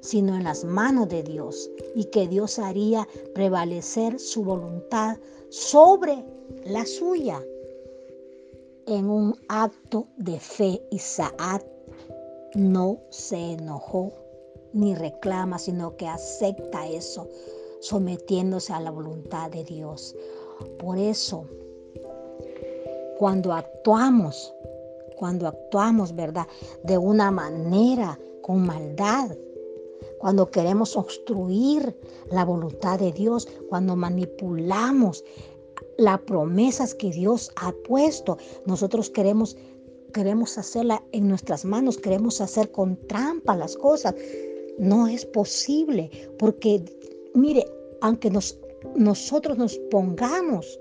sino 0.00 0.36
en 0.36 0.44
las 0.44 0.64
manos 0.64 1.08
de 1.08 1.24
Dios 1.24 1.72
y 1.96 2.04
que 2.04 2.28
Dios 2.28 2.60
haría 2.60 3.08
prevalecer 3.34 4.20
su 4.20 4.44
voluntad 4.44 5.18
sobre 5.48 6.24
la 6.64 6.86
suya. 6.86 7.42
En 8.86 9.10
un 9.10 9.34
acto 9.48 10.06
de 10.18 10.38
fe, 10.38 10.80
Isaac 10.92 11.66
no 12.54 13.00
se 13.10 13.54
enojó 13.54 14.12
ni 14.72 14.94
reclama, 14.94 15.58
sino 15.58 15.96
que 15.96 16.06
acepta 16.06 16.86
eso, 16.86 17.28
sometiéndose 17.80 18.72
a 18.72 18.78
la 18.78 18.92
voluntad 18.92 19.50
de 19.50 19.64
Dios. 19.64 20.14
Por 20.78 20.96
eso, 20.96 21.44
cuando 23.18 23.52
actuamos, 23.52 24.54
cuando 25.16 25.48
actuamos, 25.48 26.14
¿verdad? 26.14 26.46
De 26.82 26.98
una 26.98 27.30
manera 27.30 28.18
con 28.42 28.66
maldad, 28.66 29.36
cuando 30.18 30.50
queremos 30.50 30.96
obstruir 30.96 31.96
la 32.30 32.44
voluntad 32.44 32.98
de 32.98 33.12
Dios, 33.12 33.48
cuando 33.68 33.96
manipulamos 33.96 35.24
las 35.98 36.20
promesas 36.20 36.94
que 36.94 37.10
Dios 37.10 37.50
ha 37.56 37.72
puesto, 37.86 38.38
nosotros 38.66 39.10
queremos 39.10 39.56
queremos 40.14 40.56
hacerla 40.56 41.02
en 41.12 41.28
nuestras 41.28 41.64
manos, 41.64 41.98
queremos 41.98 42.40
hacer 42.40 42.70
con 42.70 42.96
trampa 43.08 43.56
las 43.56 43.76
cosas. 43.76 44.14
No 44.78 45.06
es 45.08 45.26
posible, 45.26 46.10
porque 46.38 46.82
mire, 47.34 47.66
aunque 48.00 48.30
nos, 48.30 48.58
nosotros 48.94 49.58
nos 49.58 49.76
pongamos 49.90 50.80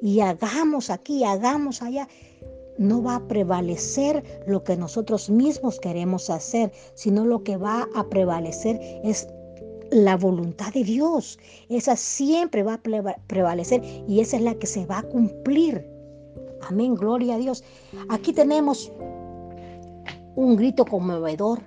y 0.00 0.20
hagamos 0.20 0.90
aquí, 0.90 1.24
hagamos 1.24 1.82
allá, 1.82 2.08
no 2.78 3.02
va 3.02 3.16
a 3.16 3.28
prevalecer 3.28 4.22
lo 4.46 4.64
que 4.64 4.76
nosotros 4.76 5.30
mismos 5.30 5.78
queremos 5.78 6.30
hacer, 6.30 6.72
sino 6.94 7.24
lo 7.24 7.42
que 7.42 7.56
va 7.56 7.88
a 7.94 8.08
prevalecer 8.08 8.80
es 9.04 9.28
la 9.90 10.16
voluntad 10.16 10.72
de 10.72 10.84
Dios. 10.84 11.38
Esa 11.68 11.96
siempre 11.96 12.62
va 12.62 12.74
a 12.74 12.82
prevalecer 13.28 13.82
y 14.08 14.20
esa 14.20 14.36
es 14.36 14.42
la 14.42 14.54
que 14.54 14.66
se 14.66 14.86
va 14.86 14.98
a 14.98 15.02
cumplir. 15.02 15.88
Amén, 16.62 16.94
gloria 16.94 17.34
a 17.34 17.38
Dios. 17.38 17.62
Aquí 18.08 18.32
tenemos 18.32 18.90
un 20.34 20.56
grito 20.56 20.84
conmovedor 20.84 21.60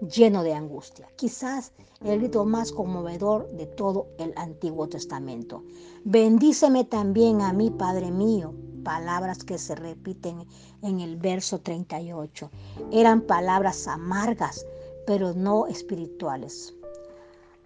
lleno 0.00 0.42
de 0.42 0.54
angustia. 0.54 1.08
Quizás 1.16 1.72
el 2.02 2.18
grito 2.18 2.44
más 2.44 2.72
conmovedor 2.72 3.50
de 3.52 3.66
todo 3.66 4.06
el 4.18 4.32
Antiguo 4.36 4.88
Testamento. 4.88 5.62
Bendíceme 6.04 6.84
también 6.84 7.42
a 7.42 7.52
mí, 7.52 7.70
Padre 7.70 8.10
mío. 8.10 8.54
Palabras 8.82 9.44
que 9.44 9.58
se 9.58 9.74
repiten 9.74 10.46
en 10.82 11.00
el 11.00 11.16
verso 11.16 11.60
38. 11.60 12.50
Eran 12.90 13.20
palabras 13.20 13.86
amargas, 13.86 14.66
pero 15.06 15.34
no 15.34 15.66
espirituales. 15.66 16.74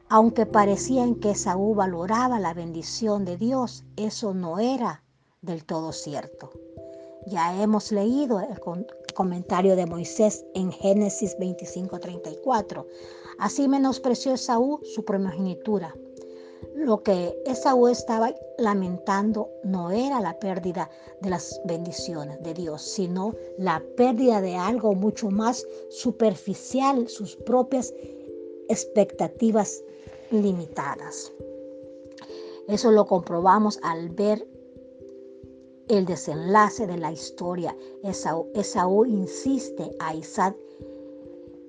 Aunque 0.08 0.46
parecían 0.46 1.14
que 1.14 1.34
Saúl 1.34 1.76
valoraba 1.76 2.38
la 2.40 2.52
bendición 2.52 3.24
de 3.24 3.36
Dios, 3.36 3.84
eso 3.96 4.34
no 4.34 4.58
era 4.58 5.02
del 5.40 5.64
todo 5.64 5.92
cierto. 5.92 6.50
Ya 7.26 7.60
hemos 7.62 7.90
leído 7.90 8.40
el 8.40 8.58
comentario 9.14 9.76
de 9.76 9.86
Moisés 9.86 10.44
en 10.54 10.70
Génesis 10.72 11.36
25:34. 11.38 12.86
Así 13.38 13.68
menospreció 13.68 14.34
Esaú 14.34 14.80
su 14.82 15.04
primogenitura. 15.04 15.94
Lo 16.74 17.02
que 17.02 17.36
Esaú 17.46 17.88
estaba 17.88 18.34
lamentando 18.58 19.48
no 19.62 19.90
era 19.90 20.20
la 20.20 20.38
pérdida 20.38 20.90
de 21.20 21.30
las 21.30 21.60
bendiciones 21.64 22.42
de 22.42 22.54
Dios, 22.54 22.82
sino 22.82 23.34
la 23.58 23.82
pérdida 23.96 24.40
de 24.40 24.56
algo 24.56 24.94
mucho 24.94 25.30
más 25.30 25.66
superficial, 25.90 27.08
sus 27.08 27.36
propias 27.36 27.94
expectativas 28.68 29.82
limitadas. 30.30 31.32
Eso 32.66 32.90
lo 32.90 33.06
comprobamos 33.06 33.78
al 33.82 34.08
ver 34.08 34.46
el 35.88 36.06
desenlace 36.06 36.86
de 36.86 36.98
la 36.98 37.12
historia. 37.12 37.76
Esaú, 38.02 39.04
insiste 39.06 39.90
a 40.00 40.14
Isaac 40.14 40.56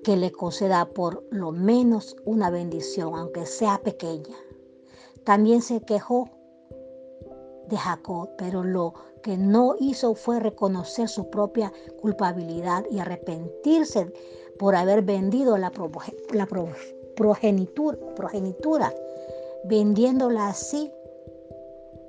que 0.04 0.16
le 0.16 0.30
conceda 0.30 0.88
por 0.90 1.24
lo 1.30 1.52
menos 1.52 2.16
una 2.24 2.50
bendición, 2.50 3.14
aunque 3.14 3.44
sea 3.46 3.80
pequeña. 3.82 4.36
También 5.24 5.62
se 5.62 5.80
quejó 5.80 6.30
de 7.68 7.76
Jacob, 7.76 8.30
pero 8.38 8.62
lo 8.62 8.94
que 9.22 9.36
no 9.36 9.74
hizo 9.80 10.14
fue 10.14 10.38
reconocer 10.38 11.08
su 11.08 11.28
propia 11.30 11.72
culpabilidad 12.00 12.84
y 12.90 13.00
arrepentirse 13.00 14.12
por 14.58 14.76
haber 14.76 15.02
vendido 15.02 15.58
la, 15.58 15.72
progenitura, 17.16 17.98
progenitura, 18.14 18.94
vendiéndola 19.64 20.48
así 20.48 20.92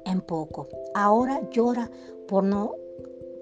en 0.08 0.22
poco. 0.22 0.67
Ahora 0.93 1.48
llora 1.52 1.91
por 2.28 2.43
no 2.43 2.74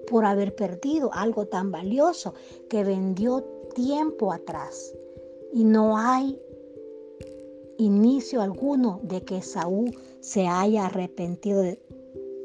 por 0.06 0.24
haber 0.24 0.54
perdido 0.54 1.10
algo 1.12 1.46
tan 1.46 1.72
valioso 1.72 2.34
que 2.70 2.84
vendió 2.84 3.42
tiempo 3.74 4.32
atrás. 4.32 4.94
Y 5.52 5.64
no 5.64 5.98
hay 5.98 6.40
inicio 7.78 8.40
alguno 8.40 9.00
de 9.02 9.24
que 9.24 9.42
Saúl 9.42 9.96
se 10.20 10.46
haya 10.46 10.86
arrepentido 10.86 11.60
de 11.60 11.82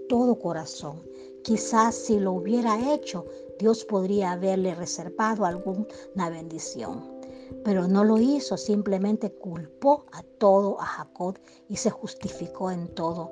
todo 0.09 0.39
corazón. 0.39 1.03
Quizás 1.43 1.95
si 1.95 2.19
lo 2.19 2.33
hubiera 2.33 2.93
hecho, 2.93 3.25
Dios 3.59 3.85
podría 3.85 4.31
haberle 4.31 4.75
reservado 4.75 5.45
alguna 5.45 6.29
bendición. 6.29 7.21
Pero 7.63 7.87
no 7.87 8.03
lo 8.03 8.17
hizo, 8.17 8.57
simplemente 8.57 9.31
culpó 9.31 10.05
a 10.11 10.23
todo 10.23 10.79
a 10.79 10.85
Jacob 10.85 11.37
y 11.67 11.75
se 11.75 11.89
justificó 11.89 12.71
en 12.71 12.87
todo 12.95 13.31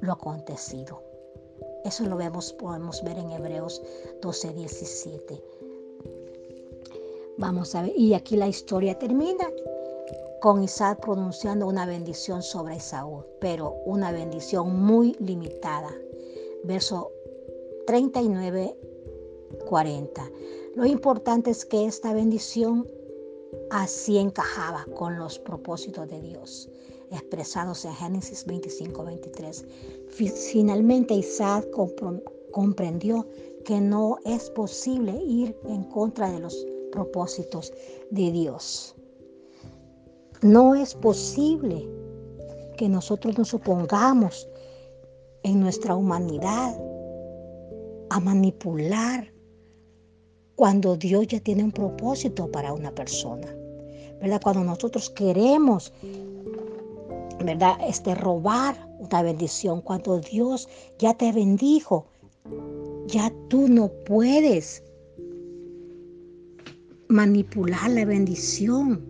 lo 0.00 0.12
acontecido. 0.12 1.02
Eso 1.84 2.04
lo 2.04 2.16
vemos, 2.16 2.52
podemos 2.52 3.02
ver 3.02 3.18
en 3.18 3.30
Hebreos 3.30 3.82
12, 4.20 4.52
17. 4.52 5.42
Vamos 7.38 7.74
a 7.74 7.82
ver, 7.82 7.92
y 7.96 8.14
aquí 8.14 8.36
la 8.36 8.48
historia 8.48 8.98
termina 8.98 9.48
con 10.40 10.62
Isaac 10.62 11.00
pronunciando 11.00 11.66
una 11.66 11.86
bendición 11.86 12.42
sobre 12.42 12.76
Esaú, 12.76 13.24
pero 13.40 13.76
una 13.86 14.12
bendición 14.12 14.84
muy 14.84 15.14
limitada. 15.20 15.90
Verso 16.64 17.12
39, 17.86 18.76
40. 19.68 20.30
Lo 20.74 20.84
importante 20.84 21.50
es 21.50 21.64
que 21.64 21.86
esta 21.86 22.12
bendición 22.12 22.86
así 23.70 24.18
encajaba 24.18 24.86
con 24.96 25.18
los 25.18 25.38
propósitos 25.38 26.08
de 26.08 26.20
Dios 26.20 26.68
expresados 27.10 27.84
en 27.84 27.94
Génesis 27.94 28.44
25, 28.46 29.04
23. 29.04 29.66
Finalmente 30.52 31.14
Isaac 31.14 31.66
comprendió 32.52 33.26
que 33.64 33.80
no 33.80 34.18
es 34.24 34.50
posible 34.50 35.12
ir 35.22 35.56
en 35.66 35.84
contra 35.84 36.30
de 36.30 36.40
los 36.40 36.66
propósitos 36.92 37.72
de 38.10 38.30
Dios. 38.32 38.94
No 40.42 40.74
es 40.74 40.94
posible 40.94 41.88
que 42.76 42.88
nosotros 42.88 43.36
nos 43.36 43.52
opongamos 43.52 44.48
en 45.42 45.60
nuestra 45.60 45.94
humanidad 45.94 46.78
a 48.10 48.20
manipular 48.20 49.32
cuando 50.56 50.96
Dios 50.96 51.26
ya 51.28 51.40
tiene 51.40 51.64
un 51.64 51.72
propósito 51.72 52.50
para 52.50 52.72
una 52.72 52.90
persona. 52.94 53.46
¿Verdad? 54.20 54.40
Cuando 54.42 54.64
nosotros 54.64 55.08
queremos 55.10 55.92
¿verdad? 57.44 57.76
Este 57.86 58.14
robar 58.14 58.76
una 58.98 59.22
bendición 59.22 59.80
cuando 59.80 60.20
Dios 60.20 60.68
ya 60.98 61.14
te 61.14 61.32
bendijo. 61.32 62.06
Ya 63.06 63.32
tú 63.48 63.68
no 63.68 63.90
puedes 64.06 64.82
manipular 67.08 67.90
la 67.90 68.04
bendición. 68.04 69.04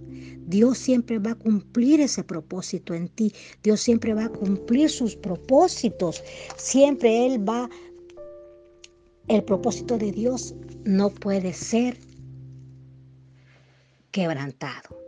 Dios 0.46 0.78
siempre 0.78 1.18
va 1.18 1.32
a 1.32 1.34
cumplir 1.34 2.00
ese 2.00 2.24
propósito 2.24 2.94
en 2.94 3.08
ti. 3.08 3.32
Dios 3.62 3.80
siempre 3.80 4.14
va 4.14 4.24
a 4.24 4.28
cumplir 4.30 4.90
sus 4.90 5.16
propósitos. 5.16 6.22
Siempre 6.56 7.26
Él 7.26 7.48
va. 7.48 7.68
El 9.28 9.44
propósito 9.44 9.96
de 9.96 10.10
Dios 10.10 10.54
no 10.84 11.10
puede 11.10 11.52
ser 11.52 11.98
quebrantado. 14.10 14.98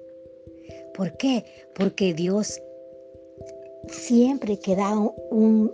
¿Por 0.94 1.16
qué? 1.16 1.44
Porque 1.74 2.14
Dios 2.14 2.60
siempre 3.88 4.58
que 4.58 4.76
da 4.76 4.96
un, 5.30 5.72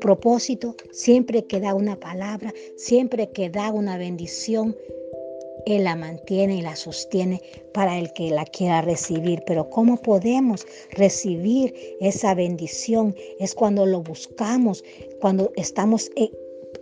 propósito, 0.00 0.74
siempre 0.92 1.44
que 1.44 1.60
da 1.60 1.74
una 1.74 1.98
palabra, 1.98 2.52
siempre 2.76 3.30
que 3.30 3.50
da 3.50 3.72
una 3.72 3.96
bendición, 3.96 4.76
Él 5.66 5.84
la 5.84 5.96
mantiene 5.96 6.56
y 6.56 6.62
la 6.62 6.76
sostiene 6.76 7.40
para 7.72 7.98
el 7.98 8.12
que 8.12 8.30
la 8.30 8.44
quiera 8.44 8.82
recibir. 8.82 9.42
Pero 9.46 9.68
¿cómo 9.70 9.96
podemos 9.96 10.66
recibir 10.92 11.74
esa 12.00 12.34
bendición? 12.34 13.14
Es 13.38 13.54
cuando 13.54 13.86
lo 13.86 14.02
buscamos, 14.02 14.84
cuando 15.20 15.52
estamos 15.56 16.10
eh, 16.16 16.30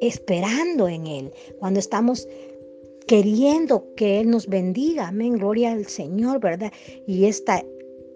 esperando 0.00 0.88
en 0.88 1.06
Él, 1.06 1.32
cuando 1.58 1.80
estamos 1.80 2.28
queriendo 3.08 3.84
que 3.96 4.20
Él 4.20 4.30
nos 4.30 4.46
bendiga. 4.46 5.08
Amén, 5.08 5.38
gloria 5.38 5.72
al 5.72 5.86
Señor, 5.86 6.40
¿verdad? 6.40 6.72
Y 7.06 7.24
esta, 7.24 7.64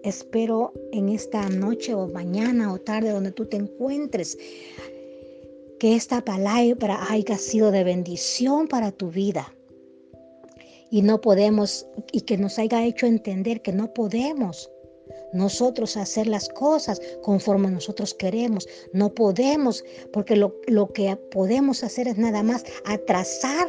espero 0.03 0.73
en 0.91 1.09
esta 1.09 1.49
noche 1.49 1.93
o 1.93 2.07
mañana 2.07 2.71
o 2.73 2.79
tarde 2.79 3.11
donde 3.11 3.31
tú 3.31 3.45
te 3.45 3.57
encuentres, 3.57 4.37
que 5.79 5.95
esta 5.95 6.23
palabra 6.23 6.99
haya 7.09 7.37
sido 7.37 7.71
de 7.71 7.83
bendición 7.83 8.67
para 8.67 8.91
tu 8.91 9.09
vida. 9.09 9.53
Y 10.91 11.01
no 11.01 11.19
podemos, 11.21 11.87
y 12.11 12.21
que 12.21 12.37
nos 12.37 12.59
haya 12.59 12.85
hecho 12.85 13.07
entender 13.07 13.61
que 13.61 13.73
no 13.73 13.93
podemos 13.93 14.69
nosotros 15.33 15.97
hacer 15.97 16.27
las 16.27 16.47
cosas 16.49 17.01
conforme 17.23 17.69
nosotros 17.71 18.13
queremos. 18.13 18.67
No 18.93 19.13
podemos, 19.13 19.83
porque 20.11 20.35
lo, 20.35 20.55
lo 20.67 20.93
que 20.93 21.15
podemos 21.31 21.83
hacer 21.83 22.07
es 22.07 22.17
nada 22.17 22.43
más 22.43 22.63
atrasar 22.85 23.67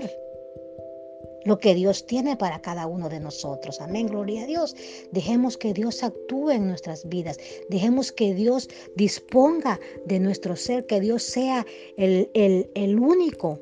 lo 1.44 1.58
que 1.58 1.74
Dios 1.74 2.06
tiene 2.06 2.36
para 2.36 2.60
cada 2.60 2.86
uno 2.86 3.08
de 3.08 3.20
nosotros. 3.20 3.80
Amén, 3.80 4.06
gloria 4.06 4.42
a 4.42 4.46
Dios. 4.46 4.74
Dejemos 5.12 5.56
que 5.56 5.72
Dios 5.72 6.02
actúe 6.02 6.50
en 6.50 6.68
nuestras 6.68 7.08
vidas. 7.08 7.38
Dejemos 7.68 8.12
que 8.12 8.34
Dios 8.34 8.68
disponga 8.96 9.80
de 10.06 10.20
nuestro 10.20 10.56
ser, 10.56 10.86
que 10.86 11.00
Dios 11.00 11.22
sea 11.22 11.66
el, 11.96 12.30
el, 12.34 12.70
el 12.74 12.98
único 12.98 13.60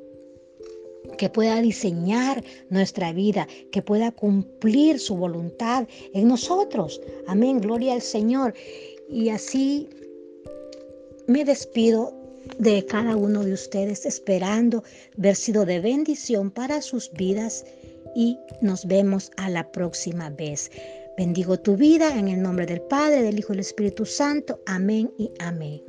que 1.18 1.28
pueda 1.28 1.61
diseñar 1.61 2.43
nuestra 2.70 3.12
vida, 3.12 3.47
que 3.70 3.83
pueda 3.83 4.12
cumplir 4.12 4.99
su 4.99 5.16
voluntad 5.16 5.87
en 6.14 6.28
nosotros. 6.28 7.01
Amén, 7.26 7.61
gloria 7.61 7.95
al 7.95 8.03
Señor. 8.03 8.55
Y 9.09 9.28
así 9.28 9.89
me 11.26 11.45
despido 11.45 12.22
de 12.59 12.84
cada 12.86 13.16
uno 13.16 13.45
de 13.45 13.53
ustedes, 13.53 14.07
esperando 14.07 14.84
ver 15.16 15.36
sido 15.36 15.64
de 15.64 15.80
bendición 15.80 16.51
para 16.51 16.82
sus 16.82 17.12
vidas 17.12 17.64
y 18.14 18.38
nos 18.61 18.86
vemos 18.86 19.30
a 19.36 19.49
la 19.49 19.70
próxima 19.72 20.30
vez. 20.30 20.70
Bendigo 21.16 21.59
tu 21.59 21.76
vida 21.76 22.18
en 22.18 22.28
el 22.28 22.43
nombre 22.43 22.66
del 22.66 22.80
Padre, 22.80 23.22
del 23.22 23.38
Hijo 23.38 23.53
y 23.53 23.57
del 23.57 23.61
Espíritu 23.61 24.07
Santo. 24.07 24.61
Amén 24.66 25.12
y 25.18 25.30
amén. 25.40 25.82